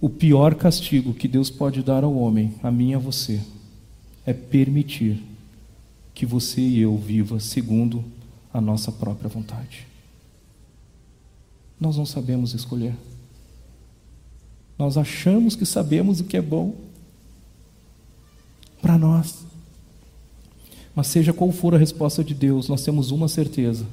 [0.00, 3.40] O pior castigo que Deus pode dar ao homem, a mim e a você,
[4.26, 5.22] é permitir
[6.12, 8.04] que você e eu viva segundo
[8.54, 9.84] a nossa própria vontade.
[11.78, 12.94] Nós não sabemos escolher.
[14.78, 16.72] Nós achamos que sabemos o que é bom
[18.80, 19.44] para nós.
[20.94, 23.84] Mas seja qual for a resposta de Deus, nós temos uma certeza,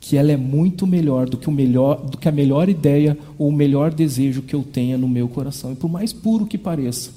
[0.00, 3.48] que ela é muito melhor do que, o melhor, do que a melhor ideia ou
[3.48, 5.72] o melhor desejo que eu tenha no meu coração.
[5.72, 7.12] E por mais puro que pareça,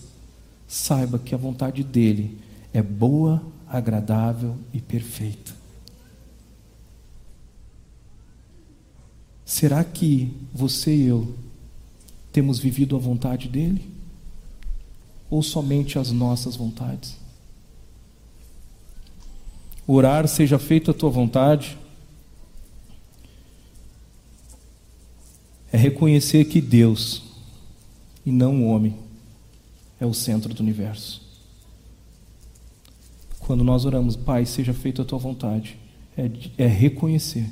[0.68, 2.38] saiba que a vontade dele
[2.72, 5.65] é boa, agradável e perfeita.
[9.46, 11.36] Será que você e eu
[12.34, 13.88] temos vivido a vontade dele?
[15.30, 17.16] Ou somente as nossas vontades?
[19.88, 21.78] orar, seja feita a tua vontade,
[25.72, 27.24] é reconhecer que Deus,
[28.26, 28.96] e não o homem,
[30.00, 31.22] é o centro do universo.
[33.40, 35.78] Quando nós oramos, Pai, seja feita a tua vontade,
[36.18, 37.48] é, é reconhecer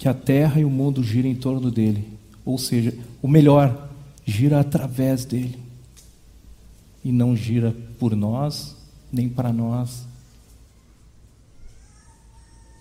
[0.00, 2.08] que a terra e o mundo giram em torno dele,
[2.42, 3.90] ou seja, o melhor,
[4.24, 5.58] gira através dele,
[7.04, 8.74] e não gira por nós
[9.12, 10.06] nem para nós,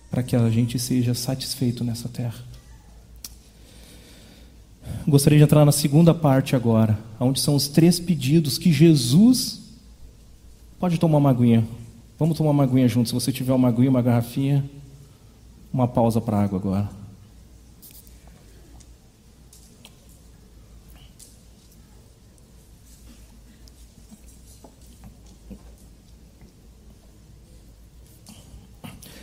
[0.09, 2.41] para que a gente seja satisfeito nessa terra.
[5.05, 9.59] Gostaria de entrar na segunda parte agora, onde são os três pedidos que Jesus
[10.79, 11.67] pode tomar uma aguinha.
[12.17, 13.09] Vamos tomar uma aguinha junto.
[13.09, 14.63] Se você tiver uma aguinha, uma garrafinha,
[15.73, 16.98] uma pausa para água agora.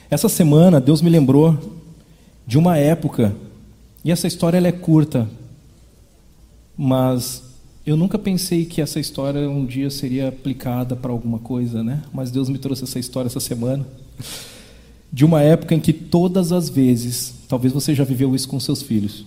[0.09, 1.59] Essa semana Deus me lembrou
[2.47, 3.35] de uma época,
[4.05, 5.29] e essa história ela é curta,
[6.77, 7.43] mas
[7.85, 12.03] eu nunca pensei que essa história um dia seria aplicada para alguma coisa, né?
[12.13, 13.85] Mas Deus me trouxe essa história essa semana,
[15.13, 18.83] de uma época em que todas as vezes, talvez você já viveu isso com seus
[18.83, 19.25] filhos,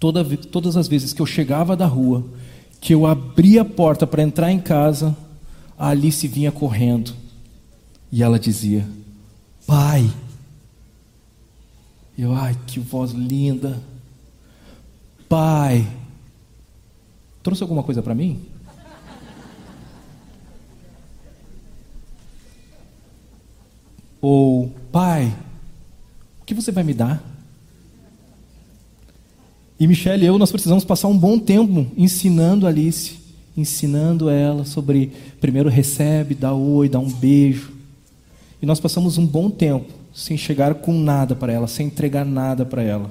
[0.00, 2.24] toda, todas as vezes que eu chegava da rua,
[2.80, 5.14] que eu abria a porta para entrar em casa,
[5.78, 7.12] a Alice vinha correndo
[8.10, 8.86] e ela dizia:
[9.72, 10.12] Pai.
[12.18, 13.82] Eu, ai, que voz linda.
[15.30, 15.90] Pai.
[17.42, 18.38] Trouxe alguma coisa para mim?
[24.20, 25.34] Ou, pai,
[26.42, 27.24] o que você vai me dar?
[29.80, 33.18] E Michelle e eu, nós precisamos passar um bom tempo ensinando Alice,
[33.56, 37.81] ensinando ela sobre, primeiro recebe, dá oi, dá um beijo.
[38.62, 42.64] E nós passamos um bom tempo sem chegar com nada para ela, sem entregar nada
[42.64, 43.10] para ela.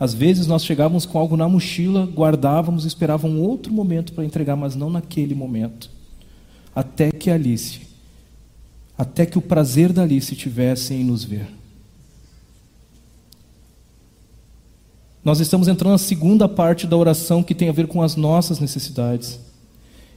[0.00, 4.24] Às vezes nós chegávamos com algo na mochila, guardávamos e esperávamos um outro momento para
[4.24, 5.90] entregar, mas não naquele momento.
[6.74, 7.80] Até que Alice,
[8.96, 11.48] até que o prazer da Alice tivesse em nos ver.
[15.22, 18.60] Nós estamos entrando na segunda parte da oração que tem a ver com as nossas
[18.60, 19.38] necessidades.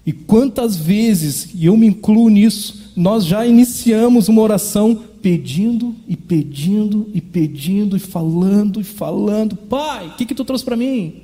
[0.06, 6.16] E quantas vezes, e eu me incluo nisso, nós já iniciamos uma oração pedindo e
[6.16, 11.22] pedindo e pedindo e falando e falando: Pai, o que, que tu trouxe para mim?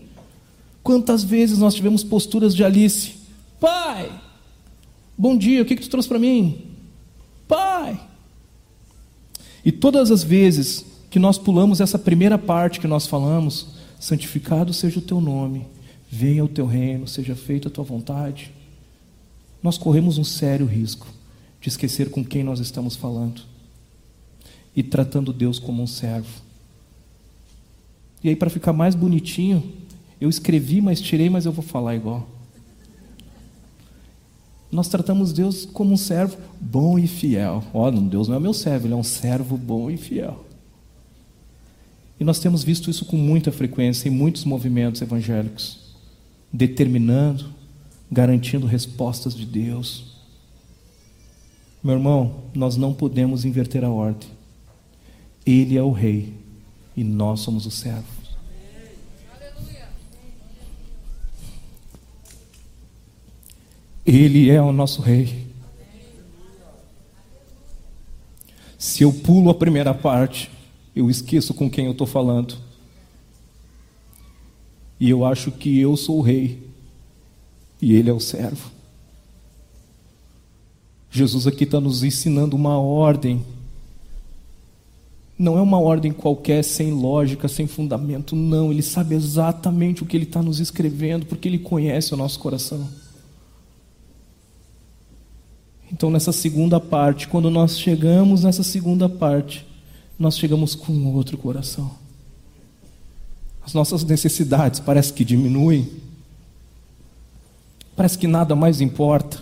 [0.83, 3.15] Quantas vezes nós tivemos posturas de Alice:
[3.59, 4.09] Pai,
[5.17, 6.61] bom dia, o que, que tu trouxe para mim?
[7.47, 7.99] Pai.
[9.63, 13.67] E todas as vezes que nós pulamos essa primeira parte que nós falamos,
[13.99, 15.65] santificado seja o teu nome,
[16.09, 18.57] venha o teu reino, seja feita a tua vontade
[19.61, 21.07] nós corremos um sério risco
[21.67, 23.41] de esquecer com quem nós estamos falando
[24.73, 26.41] e tratando Deus como um servo.
[28.23, 29.61] E aí, para ficar mais bonitinho,
[30.19, 32.25] eu escrevi, mas tirei, mas eu vou falar igual.
[34.71, 37.61] Nós tratamos Deus como um servo bom e fiel.
[37.73, 40.45] Oh, Deus não é meu servo, ele é um servo bom e fiel.
[42.17, 45.79] E nós temos visto isso com muita frequência em muitos movimentos evangélicos,
[46.51, 47.57] determinando
[48.09, 50.16] garantindo respostas de Deus.
[51.83, 54.29] Meu irmão, nós não podemos inverter a ordem.
[55.45, 56.33] Ele é o rei
[56.95, 58.17] e nós somos os servos.
[64.05, 65.47] Ele é o nosso rei.
[68.77, 70.49] Se eu pulo a primeira parte,
[70.95, 72.57] eu esqueço com quem eu estou falando.
[74.99, 76.67] E eu acho que eu sou o rei
[77.81, 78.76] e ele é o servo.
[81.17, 83.43] Jesus aqui está nos ensinando uma ordem.
[85.37, 88.71] Não é uma ordem qualquer, sem lógica, sem fundamento, não.
[88.71, 92.87] Ele sabe exatamente o que ele está nos escrevendo, porque ele conhece o nosso coração.
[95.91, 99.65] Então, nessa segunda parte, quando nós chegamos nessa segunda parte,
[100.17, 101.91] nós chegamos com outro coração.
[103.63, 105.87] As nossas necessidades parece que diminuem,
[107.97, 109.39] Parece que nada mais importa.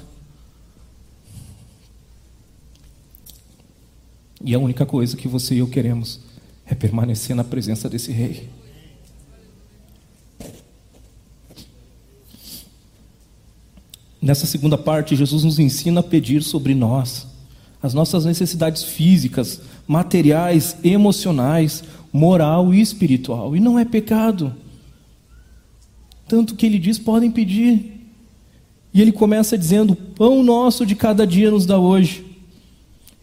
[4.45, 6.19] E a única coisa que você e eu queremos
[6.67, 8.47] é permanecer na presença desse Rei.
[14.21, 17.25] Nessa segunda parte, Jesus nos ensina a pedir sobre nós
[17.81, 23.55] as nossas necessidades físicas, materiais, emocionais, moral e espiritual.
[23.55, 24.55] E não é pecado.
[26.27, 28.11] Tanto que ele diz: podem pedir.
[28.93, 32.34] E ele começa dizendo: Pão nosso de cada dia nos dá hoje.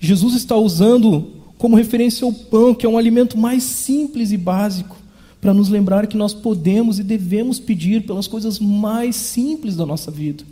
[0.03, 4.97] Jesus está usando como referência o pão, que é um alimento mais simples e básico,
[5.41, 10.11] para nos lembrar que nós podemos e devemos pedir pelas coisas mais simples da nossa
[10.11, 10.45] vida.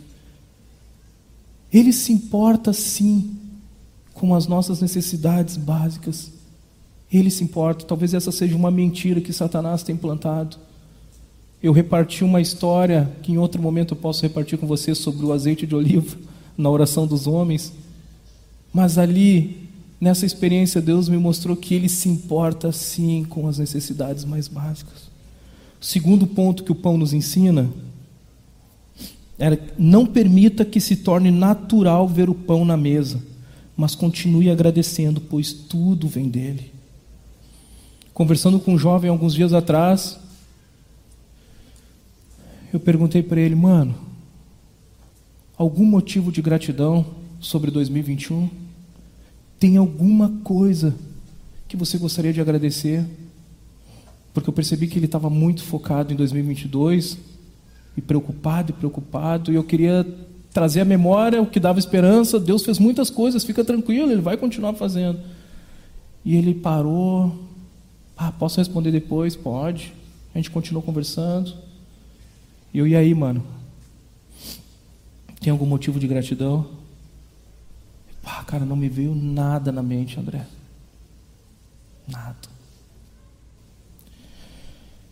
[1.71, 3.31] Ele se importa sim
[4.13, 6.31] com as nossas necessidades básicas.
[7.11, 7.85] Ele se importa.
[7.85, 10.57] Talvez essa seja uma mentira que Satanás tem plantado
[11.61, 15.31] eu reparti uma história que em outro momento eu posso repartir com você sobre o
[15.31, 16.17] azeite de oliva
[16.57, 17.71] na oração dos homens.
[18.73, 19.69] Mas ali,
[19.99, 25.09] nessa experiência, Deus me mostrou que Ele se importa sim com as necessidades mais básicas.
[25.79, 27.69] O segundo ponto que o pão nos ensina
[29.37, 33.21] era não permita que se torne natural ver o pão na mesa,
[33.75, 36.71] mas continue agradecendo, pois tudo vem dele.
[38.13, 40.19] Conversando com um jovem alguns dias atrás,
[42.71, 43.95] eu perguntei para ele, mano,
[45.57, 47.05] algum motivo de gratidão
[47.41, 48.49] sobre 2021?
[49.59, 50.95] Tem alguma coisa
[51.67, 53.05] que você gostaria de agradecer?
[54.33, 57.17] Porque eu percebi que ele estava muito focado em 2022
[57.97, 60.07] e preocupado e preocupado, e eu queria
[60.53, 62.39] trazer à memória o que dava esperança.
[62.39, 65.19] Deus fez muitas coisas, fica tranquilo, Ele vai continuar fazendo.
[66.23, 67.35] E ele parou.
[68.15, 69.35] Ah, posso responder depois?
[69.35, 69.93] Pode.
[70.33, 71.53] A gente continuou conversando.
[72.73, 73.43] E eu, e aí, mano?
[75.39, 76.80] Tem algum motivo de gratidão?
[78.23, 80.45] Ah, cara, não me veio nada na mente, André.
[82.07, 82.51] Nada.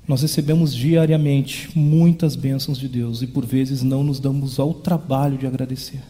[0.07, 5.38] Nós recebemos diariamente muitas bênçãos de Deus e por vezes não nos damos ao trabalho
[5.38, 6.01] de agradecer.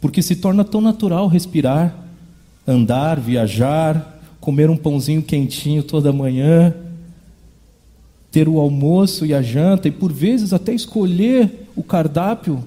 [0.00, 1.92] Porque se torna tão natural respirar,
[2.66, 6.72] andar, viajar, comer um pãozinho quentinho toda manhã,
[8.30, 12.62] ter o almoço e a janta e por vezes até escolher o cardápio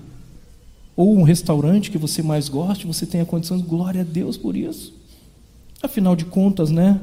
[0.98, 4.92] ou um restaurante que você mais goste, você tenha condições, glória a Deus por isso.
[5.82, 7.00] Afinal de contas, né?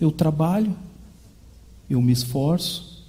[0.00, 0.76] Eu trabalho,
[1.88, 3.06] eu me esforço,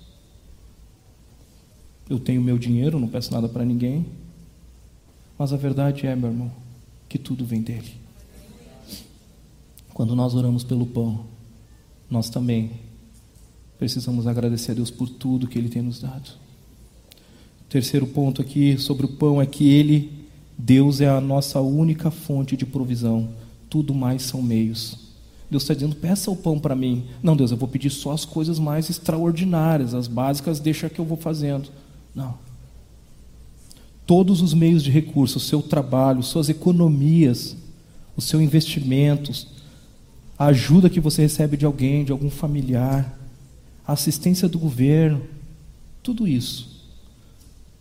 [2.08, 4.06] eu tenho meu dinheiro, não peço nada para ninguém,
[5.40, 6.52] mas a verdade é, meu irmão,
[7.10, 7.92] que tudo vem dele.
[9.92, 11.26] Quando nós oramos pelo pão,
[12.08, 12.74] nós também
[13.80, 16.30] precisamos agradecer a Deus por tudo que Ele tem nos dado.
[17.70, 20.10] Terceiro ponto aqui sobre o pão é que Ele,
[20.58, 23.30] Deus, é a nossa única fonte de provisão,
[23.70, 24.98] tudo mais são meios.
[25.52, 27.04] Deus está dizendo: peça o pão para mim.
[27.22, 31.06] Não, Deus, eu vou pedir só as coisas mais extraordinárias, as básicas, deixa que eu
[31.06, 31.70] vou fazendo.
[32.16, 32.36] Não.
[34.06, 37.58] Todos os meios de recurso, o seu trabalho, suas economias,
[38.16, 39.48] os seus investimentos,
[40.40, 43.20] a ajuda que você recebe de alguém, de algum familiar,
[43.86, 45.22] a assistência do governo,
[46.02, 46.77] tudo isso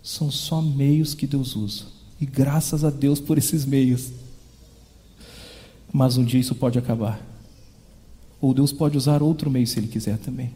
[0.06, 1.86] são só meios que Deus usa.
[2.20, 4.12] E graças a Deus por esses meios.
[5.92, 7.20] Mas um dia isso pode acabar.
[8.40, 10.52] Ou Deus pode usar outro meio se Ele quiser também.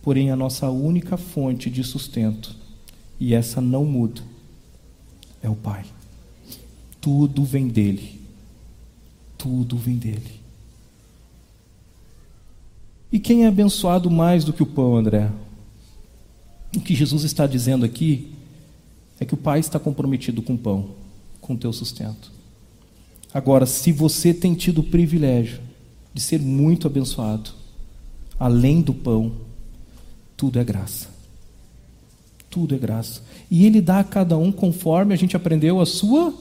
[0.00, 2.54] Porém, a nossa única fonte de sustento,
[3.18, 4.22] e essa não muda,
[5.42, 5.84] é o Pai.
[7.00, 8.20] Tudo vem dele.
[9.36, 10.40] Tudo vem dele.
[13.10, 15.28] E quem é abençoado mais do que o pão, André?
[16.76, 18.33] O que Jesus está dizendo aqui
[19.20, 20.90] é que o Pai está comprometido com o pão,
[21.40, 22.32] com o teu sustento.
[23.32, 25.60] Agora, se você tem tido o privilégio
[26.14, 27.50] de ser muito abençoado.
[28.38, 29.32] Além do pão,
[30.36, 31.08] tudo é graça.
[32.48, 33.20] Tudo é graça.
[33.50, 36.32] E Ele dá a cada um conforme a gente aprendeu a sua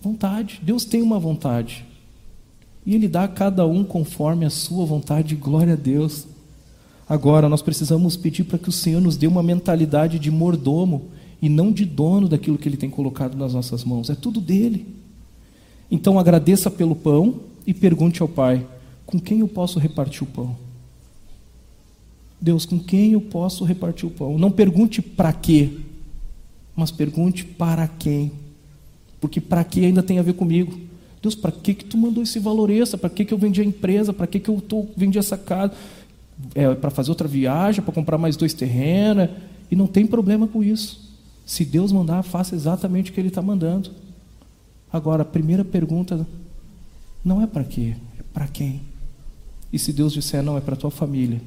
[0.00, 0.60] vontade.
[0.62, 1.84] Deus tem uma vontade.
[2.86, 5.34] E Ele dá a cada um conforme a sua vontade.
[5.34, 6.26] Glória a Deus.
[7.08, 11.08] Agora, nós precisamos pedir para que o Senhor nos dê uma mentalidade de mordomo
[11.40, 14.10] e não de dono daquilo que Ele tem colocado nas nossas mãos.
[14.10, 14.86] É tudo dele.
[15.90, 18.66] Então, agradeça pelo pão e pergunte ao Pai:
[19.06, 20.56] com quem eu posso repartir o pão?
[22.40, 24.38] Deus, com quem eu posso repartir o pão?
[24.38, 25.70] Não pergunte para quê,
[26.76, 28.30] mas pergunte para quem.
[29.20, 30.78] Porque para quê ainda tem a ver comigo.
[31.20, 32.96] Deus, para que que tu mandou esse valor extra?
[32.96, 34.12] Para que que eu vendi a empresa?
[34.12, 35.72] Para que que eu tô, vendi essa casa?
[36.54, 39.28] É para fazer outra viagem, para comprar mais dois terrenos?
[39.68, 41.07] E não tem problema com isso.
[41.48, 43.90] Se Deus mandar, faça exatamente o que Ele está mandando.
[44.92, 46.26] Agora, a primeira pergunta
[47.24, 48.82] não é para quê, é para quem.
[49.72, 51.40] E se Deus disser não, é para tua família.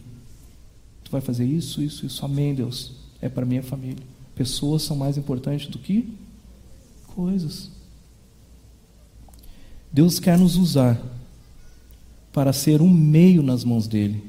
[1.03, 2.25] Tu vai fazer isso, isso, isso.
[2.25, 2.93] Amém, Deus.
[3.21, 4.03] É para minha família.
[4.33, 6.11] Pessoas são mais importantes do que
[7.13, 7.69] coisas.
[9.93, 10.99] Deus quer nos usar
[12.33, 14.23] para ser um meio nas mãos dele,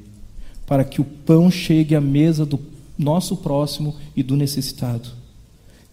[0.66, 2.61] para que o pão chegue à mesa do
[2.99, 5.22] nosso próximo e do necessitado.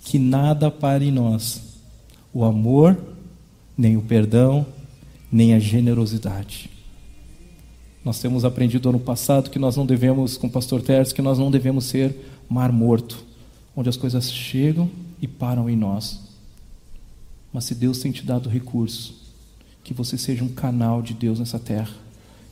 [0.03, 1.61] Que nada pare em nós
[2.33, 2.97] o amor,
[3.77, 4.65] nem o perdão,
[5.31, 6.69] nem a generosidade.
[8.03, 11.37] Nós temos aprendido ano passado que nós não devemos, com o pastor Terce, que nós
[11.37, 12.15] não devemos ser
[12.49, 13.23] mar morto,
[13.75, 14.89] onde as coisas chegam
[15.21, 16.19] e param em nós.
[17.51, 19.15] Mas se Deus tem te dado recurso,
[19.83, 21.93] que você seja um canal de Deus nessa terra,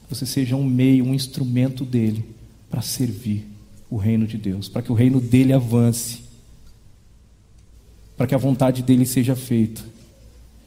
[0.08, 2.26] que você seja um meio, um instrumento dele
[2.70, 3.48] para servir
[3.90, 6.24] o reino de Deus, para que o reino dele avance,
[8.18, 9.82] para que a vontade dele seja feita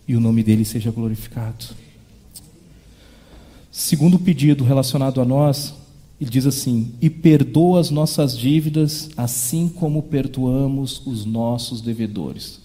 [0.07, 1.67] e o nome dele seja glorificado.
[3.71, 5.75] Segundo pedido relacionado a nós,
[6.21, 12.61] ele diz assim: E perdoa as nossas dívidas, assim como perdoamos os nossos devedores.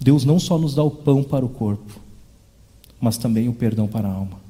[0.00, 2.00] Deus não só nos dá o pão para o corpo,
[3.00, 4.40] mas também o perdão para a alma.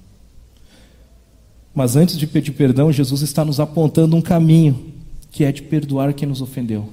[1.74, 4.92] Mas antes de pedir perdão, Jesus está nos apontando um caminho,
[5.30, 6.88] que é de perdoar quem nos ofendeu.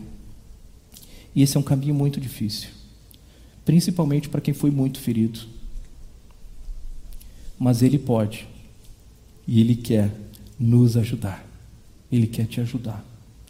[1.35, 2.69] E esse é um caminho muito difícil,
[3.65, 5.39] principalmente para quem foi muito ferido.
[7.57, 8.47] Mas Ele pode,
[9.47, 10.11] e Ele quer
[10.59, 11.45] nos ajudar.
[12.11, 13.03] Ele quer te ajudar.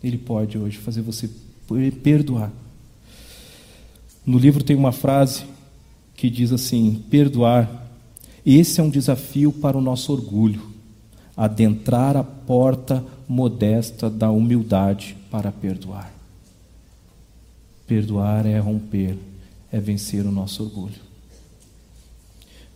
[0.03, 1.29] Ele pode hoje fazer você
[2.03, 2.51] perdoar.
[4.25, 5.43] No livro tem uma frase
[6.15, 7.81] que diz assim: perdoar.
[8.45, 10.61] Esse é um desafio para o nosso orgulho,
[11.35, 16.12] adentrar a porta modesta da humildade para perdoar.
[17.87, 19.17] Perdoar é romper,
[19.71, 21.01] é vencer o nosso orgulho.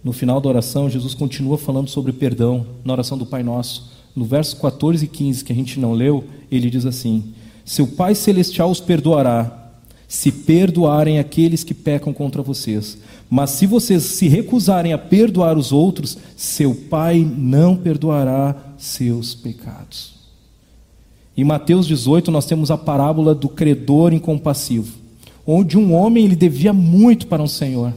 [0.04, 3.92] No final da oração, Jesus continua falando sobre perdão, na oração do Pai Nosso.
[4.16, 7.34] No verso 14 e 15, que a gente não leu, ele diz assim:
[7.66, 9.68] Seu Pai Celestial os perdoará
[10.08, 12.98] se perdoarem aqueles que pecam contra vocês.
[13.30, 20.17] Mas se vocês se recusarem a perdoar os outros, seu Pai não perdoará seus pecados.
[21.38, 24.98] Em Mateus 18, nós temos a parábola do credor incompassivo,
[25.46, 27.94] onde um homem ele devia muito para um senhor.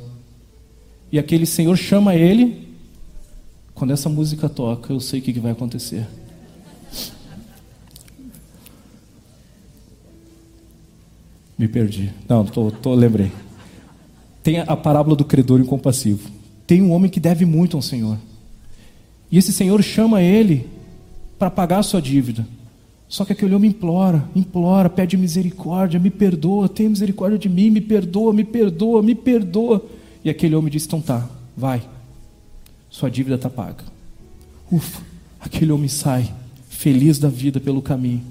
[1.11, 2.68] E aquele senhor chama ele.
[3.74, 6.07] Quando essa música toca, eu sei o que vai acontecer.
[11.59, 12.12] Me perdi.
[12.28, 13.32] Não, tô, tô, lembrei.
[14.43, 16.30] Tem a parábola do credor incompassivo.
[16.66, 18.18] Tem um homem que deve muito ao Senhor.
[19.30, 20.68] E esse Senhor chama ele
[21.38, 22.47] para pagar a sua dívida.
[23.11, 27.80] Só que aquele homem implora, implora, pede misericórdia, me perdoa, tenha misericórdia de mim, me
[27.80, 29.84] perdoa, me perdoa, me perdoa.
[30.24, 31.82] E aquele homem diz: então tá, vai,
[32.88, 33.82] sua dívida está paga.
[34.70, 35.02] Ufa,
[35.40, 36.32] aquele homem sai,
[36.68, 38.22] feliz da vida pelo caminho.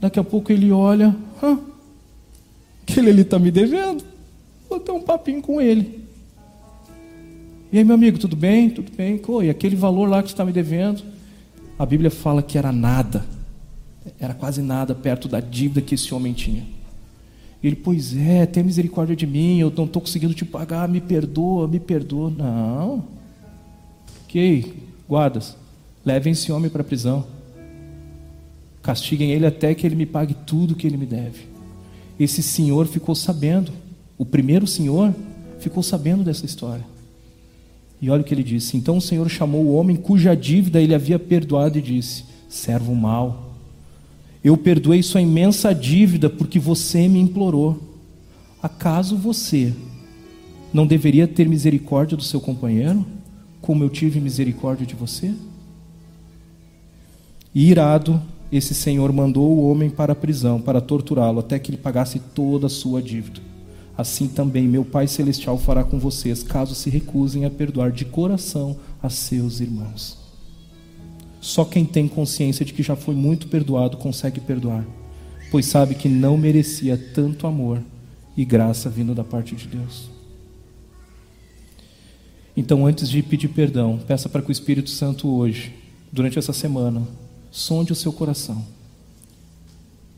[0.00, 1.56] Daqui a pouco ele olha, Hã?
[2.84, 4.02] que ele está me devendo.
[4.68, 6.02] Vou ter um papinho com ele.
[7.70, 8.68] E aí, meu amigo, tudo bem?
[8.68, 9.16] Tudo bem?
[9.16, 11.04] Pô, e aquele valor lá que você está me devendo?
[11.78, 13.24] A Bíblia fala que era nada.
[14.18, 16.64] Era quase nada perto da dívida que esse homem tinha.
[17.62, 21.66] Ele, pois é, tenha misericórdia de mim, eu não estou conseguindo te pagar, me perdoa,
[21.66, 22.30] me perdoa.
[22.30, 23.04] Não.
[24.24, 24.74] Ok,
[25.08, 25.56] guardas,
[26.04, 27.26] levem esse homem para a prisão.
[28.82, 31.54] Castiguem ele até que ele me pague tudo que ele me deve
[32.18, 33.72] esse senhor ficou sabendo,
[34.16, 35.14] o primeiro senhor
[35.58, 36.84] ficou sabendo dessa história.
[38.00, 40.94] E olha o que ele disse: Então o Senhor chamou o homem cuja dívida ele
[40.94, 43.43] havia perdoado e disse: Servo mau,
[44.44, 47.80] eu perdoei sua imensa dívida porque você me implorou.
[48.62, 49.72] Acaso você
[50.70, 53.06] não deveria ter misericórdia do seu companheiro,
[53.62, 55.32] como eu tive misericórdia de você?
[57.54, 58.20] E irado,
[58.52, 62.66] esse senhor mandou o homem para a prisão para torturá-lo até que ele pagasse toda
[62.66, 63.40] a sua dívida.
[63.96, 68.76] Assim também meu Pai Celestial fará com vocês, caso se recusem a perdoar de coração
[69.02, 70.23] a seus irmãos.
[71.44, 74.82] Só quem tem consciência de que já foi muito perdoado consegue perdoar,
[75.50, 77.82] pois sabe que não merecia tanto amor
[78.34, 80.08] e graça vindo da parte de Deus.
[82.56, 85.74] Então, antes de pedir perdão, peça para que o Espírito Santo hoje,
[86.10, 87.06] durante essa semana,
[87.50, 88.64] sonde o seu coração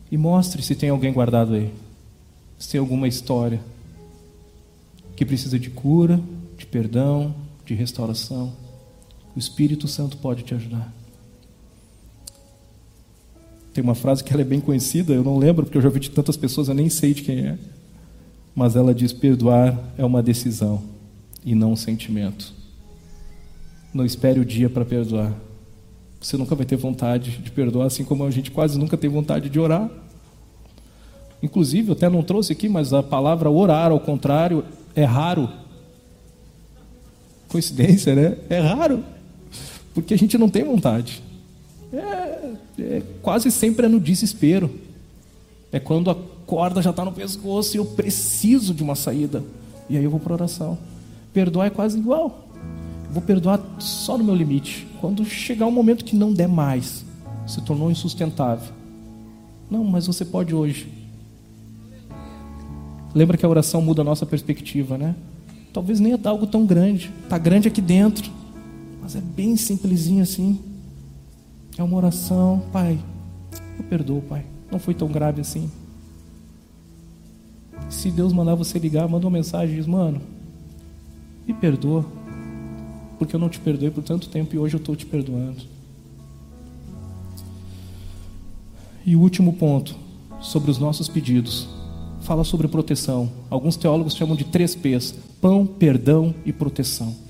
[0.09, 1.75] e mostre se tem alguém guardado aí,
[2.57, 3.61] se tem alguma história
[5.17, 6.21] que precisa de cura,
[6.57, 8.53] de perdão, de restauração.
[9.35, 10.95] O Espírito Santo pode te ajudar.
[13.77, 16.01] Tem uma frase que ela é bem conhecida, eu não lembro porque eu já vi
[16.01, 17.59] de tantas pessoas, eu nem sei de quem é.
[18.55, 20.83] Mas ela diz: perdoar é uma decisão
[21.45, 22.55] e não um sentimento.
[23.93, 25.31] Não espere o dia para perdoar.
[26.19, 29.51] Você nunca vai ter vontade de perdoar, assim como a gente quase nunca tem vontade
[29.51, 29.91] de orar.
[31.43, 34.65] Inclusive, eu até não trouxe aqui, mas a palavra orar, ao contrário,
[34.95, 35.51] é raro.
[37.47, 38.39] Coincidência, né?
[38.49, 39.05] É raro.
[39.93, 41.26] Porque a gente não tem vontade.
[41.97, 44.71] É, é quase sempre é no desespero.
[45.73, 46.17] É quando a
[46.47, 49.43] corda já está no pescoço e eu preciso de uma saída.
[49.89, 50.79] E aí eu vou para oração.
[51.33, 52.47] Perdoar é quase igual.
[53.11, 54.87] Vou perdoar só no meu limite.
[55.01, 57.05] Quando chegar um momento que não der mais,
[57.47, 58.73] se tornou insustentável.
[59.71, 60.89] Não, mas você pode hoje.
[63.15, 65.15] Lembra que a oração muda a nossa perspectiva, né?
[65.73, 67.11] Talvez nem é algo tão grande.
[67.25, 68.31] Está grande aqui dentro.
[69.01, 70.59] Mas é bem simplesinho assim.
[71.79, 72.63] É uma oração.
[72.73, 72.99] Pai,
[73.79, 74.45] eu perdoo, Pai.
[74.71, 75.71] Não foi tão grave assim.
[77.91, 80.21] Se Deus mandar você ligar, manda uma mensagem diz, mano,
[81.47, 82.05] Me perdoa,
[83.19, 85.63] porque eu não te perdoei por tanto tempo e hoje eu estou te perdoando.
[89.05, 89.95] E o último ponto,
[90.41, 91.69] sobre os nossos pedidos,
[92.23, 93.31] fala sobre proteção.
[93.49, 97.26] Alguns teólogos chamam de três P's: pão, perdão e proteção.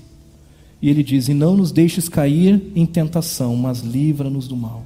[0.81, 4.83] E ele diz: E não nos deixes cair em tentação, mas livra-nos do mal.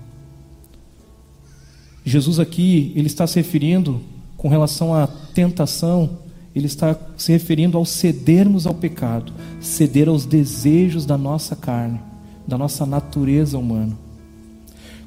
[2.03, 4.01] Jesus aqui, ele está se referindo
[4.35, 6.09] com relação à tentação,
[6.55, 11.99] ele está se referindo ao cedermos ao pecado, ceder aos desejos da nossa carne,
[12.47, 13.95] da nossa natureza humana.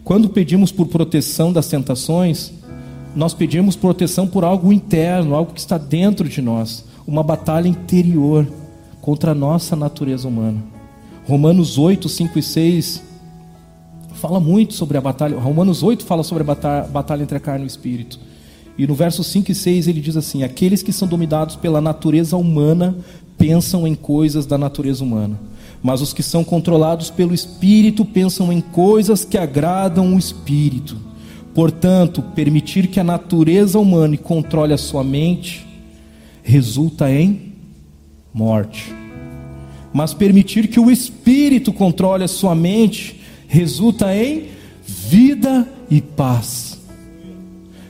[0.05, 2.53] Quando pedimos por proteção das tentações,
[3.17, 8.47] nós pedimos proteção por algo interno, algo que está dentro de nós, uma batalha interior
[9.01, 10.74] contra a nossa natureza humana.
[11.27, 13.03] Romanos 8, 5 e 6
[14.15, 15.39] fala muito sobre a batalha.
[15.39, 18.19] Romanos 8 fala sobre a batalha, entre a carne e o espírito.
[18.77, 22.37] E no verso 5 e 6 ele diz assim: Aqueles que são dominados pela natureza
[22.37, 22.95] humana
[23.39, 25.39] pensam em coisas da natureza humana,
[25.83, 30.97] mas os que são controlados pelo espírito pensam em coisas que agradam o espírito.
[31.55, 35.67] Portanto, permitir que a natureza humana controle a sua mente
[36.43, 37.55] resulta em
[38.33, 39.04] morte
[39.95, 44.49] mas permitir que o espírito controle a sua mente resulta em
[44.85, 46.81] vida e paz.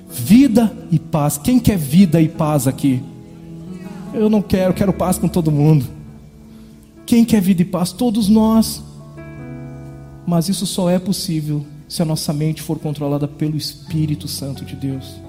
[0.06, 1.38] Vida e paz.
[1.38, 3.02] Quem quer vida e paz aqui?
[4.12, 5.86] Eu não quero, quero paz com todo mundo.
[7.06, 7.90] Quem quer vida e paz?
[7.90, 8.84] Todos nós.
[10.26, 14.76] Mas isso só é possível se a nossa mente for controlada pelo Espírito Santo de
[14.76, 15.23] Deus.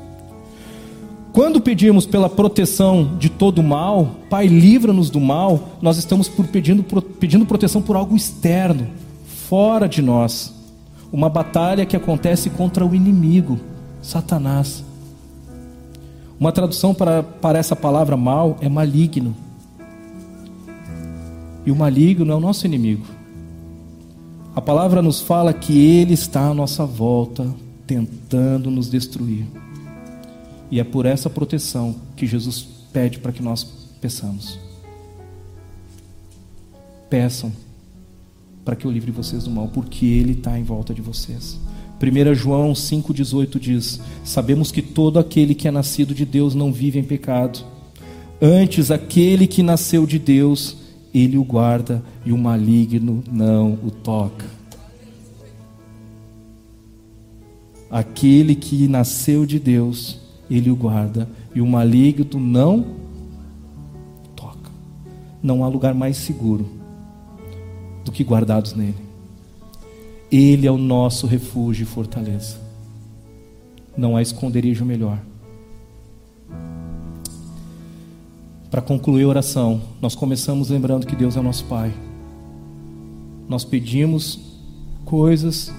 [1.35, 6.81] Quando pedimos pela proteção de todo mal, Pai, livra-nos do mal, nós estamos pedindo,
[7.19, 8.87] pedindo proteção por algo externo,
[9.49, 10.53] fora de nós.
[11.11, 13.59] Uma batalha que acontece contra o inimigo,
[14.01, 14.81] Satanás.
[16.39, 19.35] Uma tradução para, para essa palavra mal é maligno.
[21.65, 23.05] E o maligno é o nosso inimigo.
[24.55, 27.45] A palavra nos fala que ele está à nossa volta,
[27.85, 29.64] tentando nos destruir.
[30.69, 33.63] E é por essa proteção que Jesus pede para que nós
[34.01, 34.59] peçamos.
[37.09, 37.51] Peçam
[38.63, 41.59] para que eu livre vocês do mal, porque Ele está em volta de vocês.
[42.01, 46.99] 1 João 5,18 diz: Sabemos que todo aquele que é nascido de Deus não vive
[46.99, 47.63] em pecado.
[48.41, 50.77] Antes, aquele que nasceu de Deus,
[51.13, 54.45] ele o guarda e o maligno não o toca.
[57.89, 62.85] Aquele que nasceu de Deus, ele o guarda, e o maligno não
[64.35, 64.69] toca.
[65.41, 66.67] Não há lugar mais seguro
[68.03, 68.95] do que guardados nele.
[70.31, 72.57] Ele é o nosso refúgio e fortaleza.
[73.97, 75.19] Não há esconderijo melhor.
[78.69, 81.93] Para concluir a oração, nós começamos lembrando que Deus é nosso Pai.
[83.47, 84.39] Nós pedimos
[85.05, 85.71] coisas,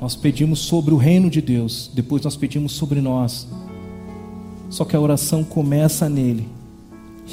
[0.00, 3.46] nós pedimos sobre o reino de Deus, depois nós pedimos sobre nós.
[4.68, 6.48] Só que a oração começa nele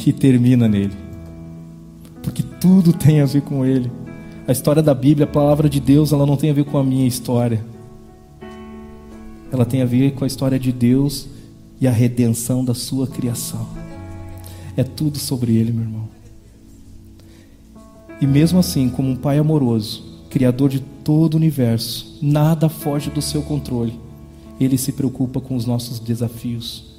[0.06, 0.96] e termina nele.
[2.22, 3.92] Porque tudo tem a ver com ele.
[4.48, 6.84] A história da Bíblia, a palavra de Deus, ela não tem a ver com a
[6.84, 7.64] minha história.
[9.52, 11.28] Ela tem a ver com a história de Deus
[11.80, 13.68] e a redenção da sua criação.
[14.76, 16.08] É tudo sobre ele, meu irmão.
[18.20, 23.22] E mesmo assim, como um pai amoroso, criador de todo o universo, nada foge do
[23.22, 24.00] seu controle.
[24.60, 26.93] Ele se preocupa com os nossos desafios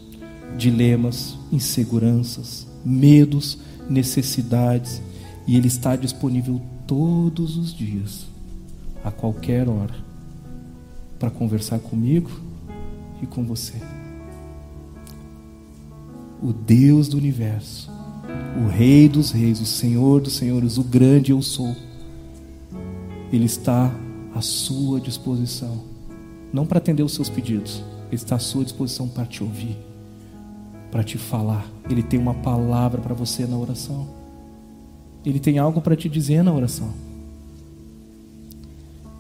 [0.57, 5.03] dilemas, inseguranças, medos, necessidades,
[5.47, 8.27] e Ele está disponível todos os dias,
[9.03, 9.95] a qualquer hora,
[11.19, 12.31] para conversar comigo
[13.23, 13.75] e com você.
[16.43, 17.91] O Deus do universo,
[18.63, 21.75] o Rei dos Reis, o Senhor dos Senhores, o grande eu sou,
[23.33, 23.93] Ele está
[24.35, 25.83] à sua disposição,
[26.53, 29.94] não para atender os seus pedidos, Ele está à sua disposição para te ouvir
[30.95, 31.67] para te falar.
[31.91, 34.07] Ele tem uma palavra para você na oração.
[35.27, 36.91] Ele tem algo para te dizer na oração.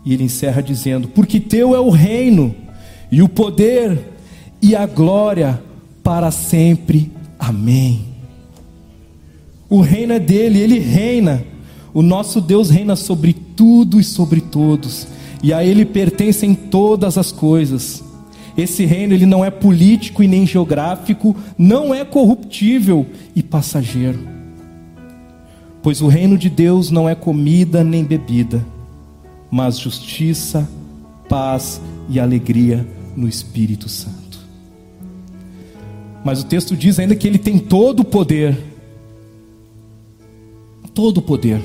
[0.04, 2.54] E ele encerra dizendo: Porque teu é o reino,
[3.10, 4.12] e o poder,
[4.62, 5.60] e a glória
[6.00, 7.10] para sempre.
[7.40, 8.04] Amém.
[9.68, 11.42] O reino é dele, ele reina.
[11.92, 15.08] O nosso Deus reina sobre tudo e sobre todos,
[15.42, 18.03] e a ele pertencem todas as coisas.
[18.56, 24.20] Esse reino ele não é político e nem geográfico, não é corruptível e passageiro.
[25.82, 28.64] Pois o reino de Deus não é comida nem bebida,
[29.50, 30.68] mas justiça,
[31.28, 32.86] paz e alegria
[33.16, 34.38] no Espírito Santo.
[36.24, 38.56] Mas o texto diz ainda que ele tem todo o poder.
[40.94, 41.60] todo o poder.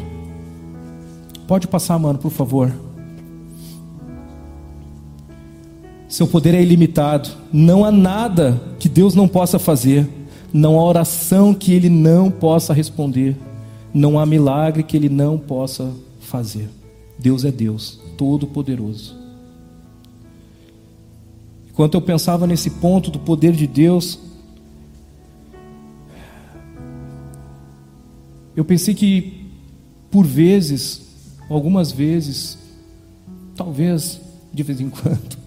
[1.47, 2.73] Pode passar, mano, por favor.
[6.09, 7.29] Seu poder é ilimitado.
[7.53, 10.09] Não há nada que Deus não possa fazer.
[10.51, 13.37] Não há oração que Ele não possa responder.
[13.93, 16.67] Não há milagre que Ele não possa fazer.
[17.19, 19.15] Deus é Deus, todo-poderoso.
[21.69, 24.19] Enquanto eu pensava nesse ponto do poder de Deus,
[28.55, 29.45] eu pensei que,
[30.09, 31.01] por vezes,
[31.47, 32.57] algumas vezes,
[33.55, 34.19] talvez
[34.51, 35.38] de vez em quando,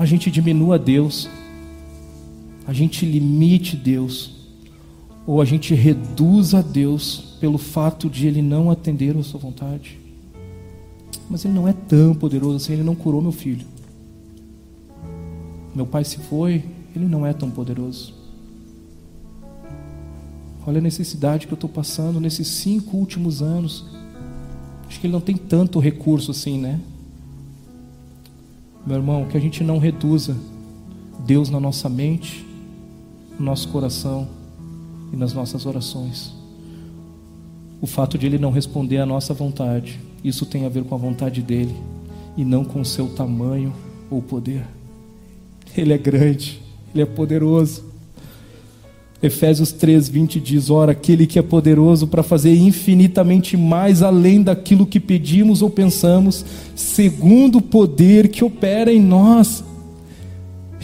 [0.00, 1.28] a gente diminua Deus,
[2.66, 4.32] a gente limite Deus,
[5.26, 9.98] ou a gente reduza Deus pelo fato de Ele não atender a sua vontade.
[11.28, 13.66] Mas Ele não é tão poderoso assim, Ele não curou meu filho.
[15.74, 16.64] Meu pai se foi,
[16.96, 18.14] Ele não é tão poderoso.
[20.66, 23.84] Olha a necessidade que eu estou passando nesses cinco últimos anos.
[24.88, 26.80] Acho que Ele não tem tanto recurso assim, né?
[28.86, 30.36] Meu irmão, que a gente não reduza
[31.26, 32.46] Deus na nossa mente,
[33.38, 34.26] no nosso coração
[35.12, 36.32] e nas nossas orações.
[37.80, 40.98] O fato de Ele não responder à nossa vontade, isso tem a ver com a
[40.98, 41.74] vontade dEle
[42.36, 43.72] e não com o seu tamanho
[44.10, 44.66] ou poder.
[45.76, 46.60] Ele é grande,
[46.94, 47.89] Ele é poderoso.
[49.22, 54.86] Efésios 3, 20 diz: Ora, aquele que é poderoso para fazer infinitamente mais além daquilo
[54.86, 56.44] que pedimos ou pensamos,
[56.74, 59.62] segundo o poder que opera em nós.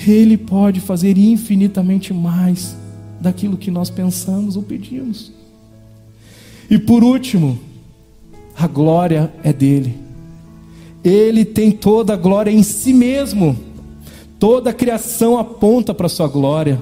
[0.07, 2.76] Ele pode fazer infinitamente mais
[3.18, 5.32] daquilo que nós pensamos ou pedimos.
[6.68, 7.59] E por último,
[8.55, 9.95] a glória é dele.
[11.03, 13.57] Ele tem toda a glória em si mesmo.
[14.39, 16.78] Toda a criação aponta para a sua glória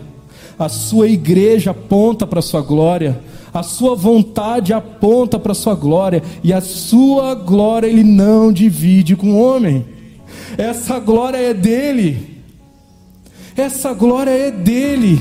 [0.59, 3.21] a sua igreja aponta para a sua glória,
[3.53, 9.17] a sua vontade aponta para a sua glória, e a sua glória ele não divide
[9.17, 9.87] com o homem.
[10.59, 12.43] Essa glória é dele.
[13.57, 15.21] Essa glória é dele.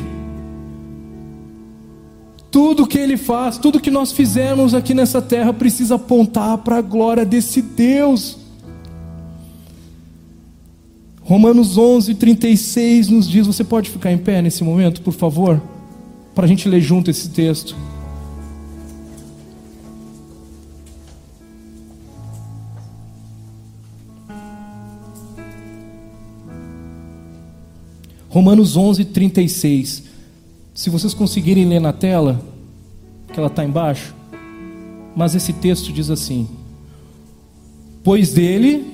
[2.50, 6.82] Tudo que ele faz, tudo que nós fizemos aqui nessa terra precisa apontar para a
[6.82, 8.43] glória desse Deus.
[11.26, 15.62] Romanos 11, 36 nos diz: você pode ficar em pé nesse momento, por favor?
[16.36, 17.76] Para a gente ler junto esse texto.
[28.28, 30.04] Romanos 11, 36.
[30.74, 32.42] Se vocês conseguirem ler na tela,
[33.32, 34.14] que ela está embaixo,
[35.16, 36.50] mas esse texto diz assim:
[38.04, 38.93] Pois dele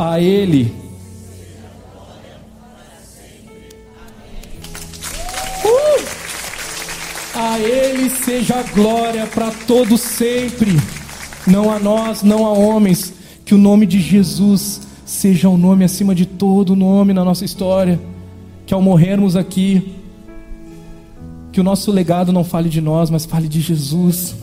[0.00, 0.74] a Ele.
[5.62, 6.04] Uh!
[7.34, 10.74] A Ele seja a glória para todo sempre,
[11.46, 13.12] não a nós, não a homens,
[13.44, 18.00] que o nome de Jesus seja o nome acima de todo nome na nossa história,
[18.64, 19.96] que ao morrermos aqui,
[21.52, 24.34] que o nosso legado não fale de nós, mas fale de Jesus.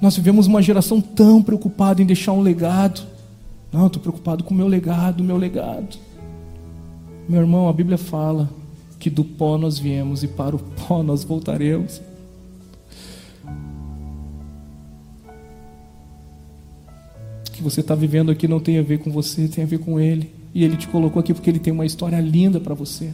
[0.00, 3.17] Nós vivemos uma geração tão preocupada em deixar um legado.
[3.72, 5.98] Não, estou preocupado com o meu legado, meu legado.
[7.28, 8.48] Meu irmão, a Bíblia fala
[8.98, 10.58] que do pó nós viemos e para o
[10.88, 12.00] pó nós voltaremos.
[17.46, 19.78] O que você está vivendo aqui não tem a ver com você, tem a ver
[19.78, 20.32] com Ele.
[20.54, 23.12] E Ele te colocou aqui porque Ele tem uma história linda para você,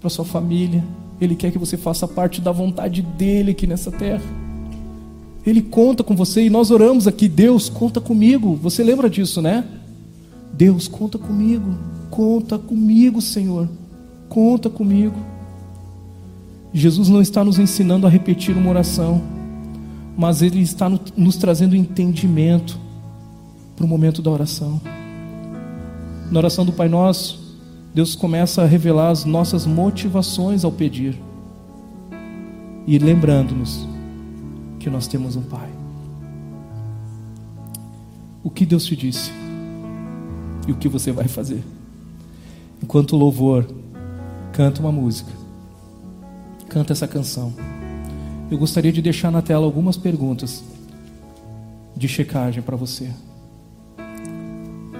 [0.00, 0.82] para sua família.
[1.20, 4.41] Ele quer que você faça parte da vontade dele aqui nessa terra.
[5.44, 8.56] Ele conta com você e nós oramos aqui, Deus conta comigo.
[8.62, 9.64] Você lembra disso, né?
[10.52, 11.74] Deus conta comigo.
[12.10, 13.68] Conta comigo, Senhor.
[14.28, 15.16] Conta comigo.
[16.72, 19.20] Jesus não está nos ensinando a repetir uma oração,
[20.16, 22.78] mas Ele está nos trazendo entendimento
[23.76, 24.80] para o momento da oração.
[26.30, 27.58] Na oração do Pai Nosso,
[27.94, 31.18] Deus começa a revelar as nossas motivações ao pedir
[32.86, 33.91] e lembrando-nos
[34.82, 35.70] que nós temos um Pai.
[38.42, 39.30] O que Deus te disse
[40.66, 41.62] e o que você vai fazer.
[42.82, 43.64] Enquanto o louvor
[44.52, 45.30] canta uma música,
[46.68, 47.52] canta essa canção.
[48.50, 50.64] Eu gostaria de deixar na tela algumas perguntas
[51.96, 53.08] de checagem para você.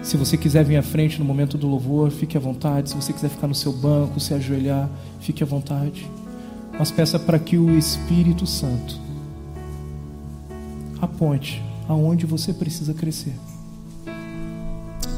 [0.01, 2.91] Se você quiser vir à frente no momento do louvor, fique à vontade.
[2.91, 4.89] Se você quiser ficar no seu banco, se ajoelhar,
[5.21, 6.09] fique à vontade.
[6.79, 9.02] Mas peça para que o Espírito Santo
[11.03, 13.35] aponte aonde você precisa crescer.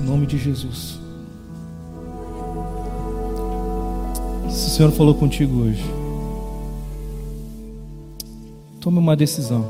[0.00, 0.98] Em nome de Jesus.
[4.48, 5.84] Se o Senhor falou contigo hoje,
[8.80, 9.64] tome uma decisão.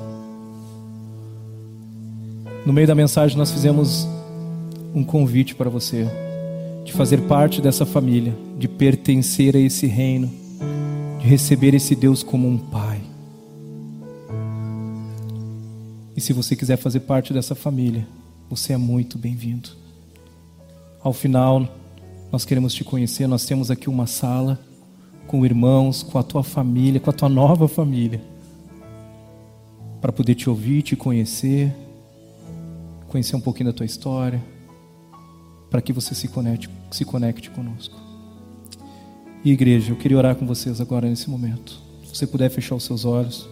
[2.65, 4.09] No meio da mensagem, nós fizemos
[4.95, 6.07] um convite para você
[6.85, 10.31] de fazer parte dessa família, de pertencer a esse reino,
[11.19, 12.94] de receber esse Deus como um Pai.
[16.25, 18.07] Se você quiser fazer parte dessa família,
[18.49, 19.69] você é muito bem-vindo.
[21.03, 21.69] Ao final,
[22.33, 23.27] nós queremos te conhecer.
[23.27, 24.59] Nós temos aqui uma sala
[25.27, 28.23] com irmãos, com a tua família, com a tua nova família,
[30.01, 31.71] para poder te ouvir, te conhecer,
[33.09, 34.43] conhecer um pouquinho da tua história,
[35.69, 38.01] para que você se conecte, se conecte conosco.
[39.45, 41.79] E igreja, eu queria orar com vocês agora nesse momento.
[42.03, 43.47] Se você puder fechar os seus olhos.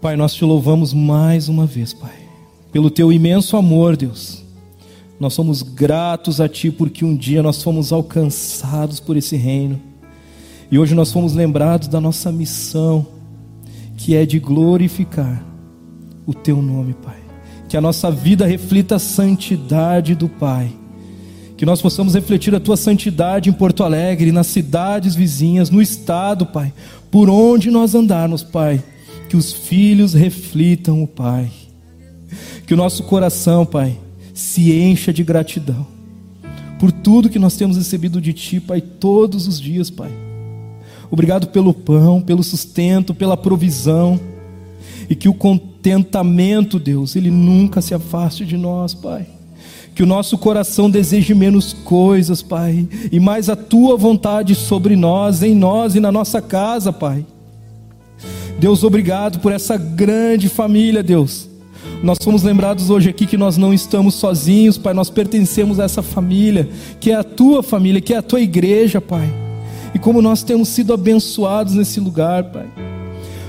[0.00, 2.14] Pai, nós te louvamos mais uma vez, Pai,
[2.70, 4.44] pelo teu imenso amor, Deus.
[5.18, 9.80] Nós somos gratos a Ti porque um dia nós fomos alcançados por esse reino.
[10.70, 13.04] E hoje nós fomos lembrados da nossa missão,
[13.96, 15.44] que é de glorificar
[16.24, 17.18] o Teu nome, Pai.
[17.68, 20.70] Que a nossa vida reflita a santidade do Pai.
[21.56, 26.46] Que nós possamos refletir a Tua santidade em Porto Alegre, nas cidades vizinhas, no estado,
[26.46, 26.72] Pai.
[27.10, 28.80] Por onde nós andarmos, Pai
[29.28, 31.50] que os filhos reflitam o Pai.
[32.66, 33.98] Que o nosso coração, Pai,
[34.34, 35.98] se encha de gratidão
[36.78, 40.10] por tudo que nós temos recebido de Ti, Pai, todos os dias, Pai.
[41.10, 44.20] Obrigado pelo pão, pelo sustento, pela provisão.
[45.10, 49.26] E que o contentamento, Deus, ele nunca se afaste de nós, Pai.
[49.94, 55.42] Que o nosso coração deseje menos coisas, Pai, e mais a tua vontade sobre nós,
[55.42, 57.24] em nós e na nossa casa, Pai.
[58.58, 61.48] Deus, obrigado por essa grande família, Deus.
[62.02, 66.02] Nós fomos lembrados hoje aqui que nós não estamos sozinhos, Pai, nós pertencemos a essa
[66.02, 69.32] família, que é a tua família, que é a tua igreja, Pai.
[69.94, 72.66] E como nós temos sido abençoados nesse lugar, Pai.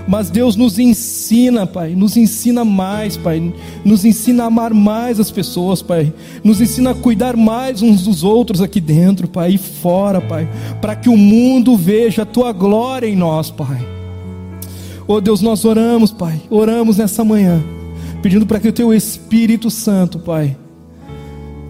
[0.08, 3.54] Mas Deus nos ensina, Pai, nos ensina mais, Pai,
[3.84, 8.24] nos ensina a amar mais as pessoas, Pai, nos ensina a cuidar mais uns dos
[8.24, 10.48] outros aqui dentro, Pai, e fora, Pai,
[10.80, 13.99] para que o mundo veja a tua glória em nós, Pai.
[15.12, 17.60] Oh Deus, nós oramos, Pai, oramos nessa manhã,
[18.22, 20.56] pedindo para que o Teu Espírito Santo, Pai,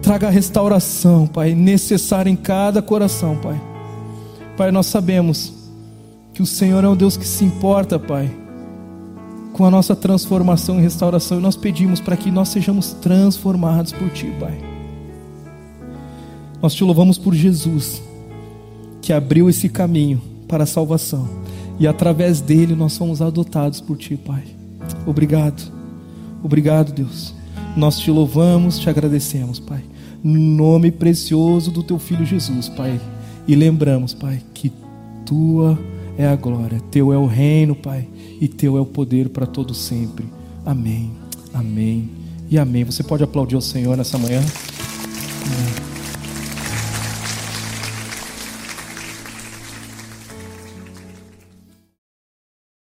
[0.02, 3.58] traga a restauração, Pai, necessária em cada coração, Pai.
[4.58, 5.54] Pai, nós sabemos
[6.34, 8.30] que o Senhor é um Deus que se importa, Pai,
[9.54, 14.10] com a nossa transformação e restauração, e nós pedimos para que nós sejamos transformados por
[14.10, 14.60] Ti, Pai.
[16.60, 18.02] Nós te louvamos por Jesus,
[19.00, 21.40] que abriu esse caminho para a salvação
[21.80, 24.44] e através dele nós somos adotados por Ti, Pai.
[25.06, 25.72] Obrigado,
[26.44, 27.34] obrigado, Deus.
[27.74, 29.82] Nós te louvamos, te agradecemos, Pai.
[30.22, 33.00] No nome precioso do Teu Filho Jesus, Pai.
[33.48, 34.70] E lembramos, Pai, que
[35.24, 35.78] Tua
[36.18, 38.06] é a glória, Teu é o reino, Pai,
[38.38, 40.26] e Teu é o poder para todo sempre.
[40.66, 41.10] Amém,
[41.54, 42.10] amém
[42.50, 42.84] e amém.
[42.84, 44.42] Você pode aplaudir o Senhor nessa manhã?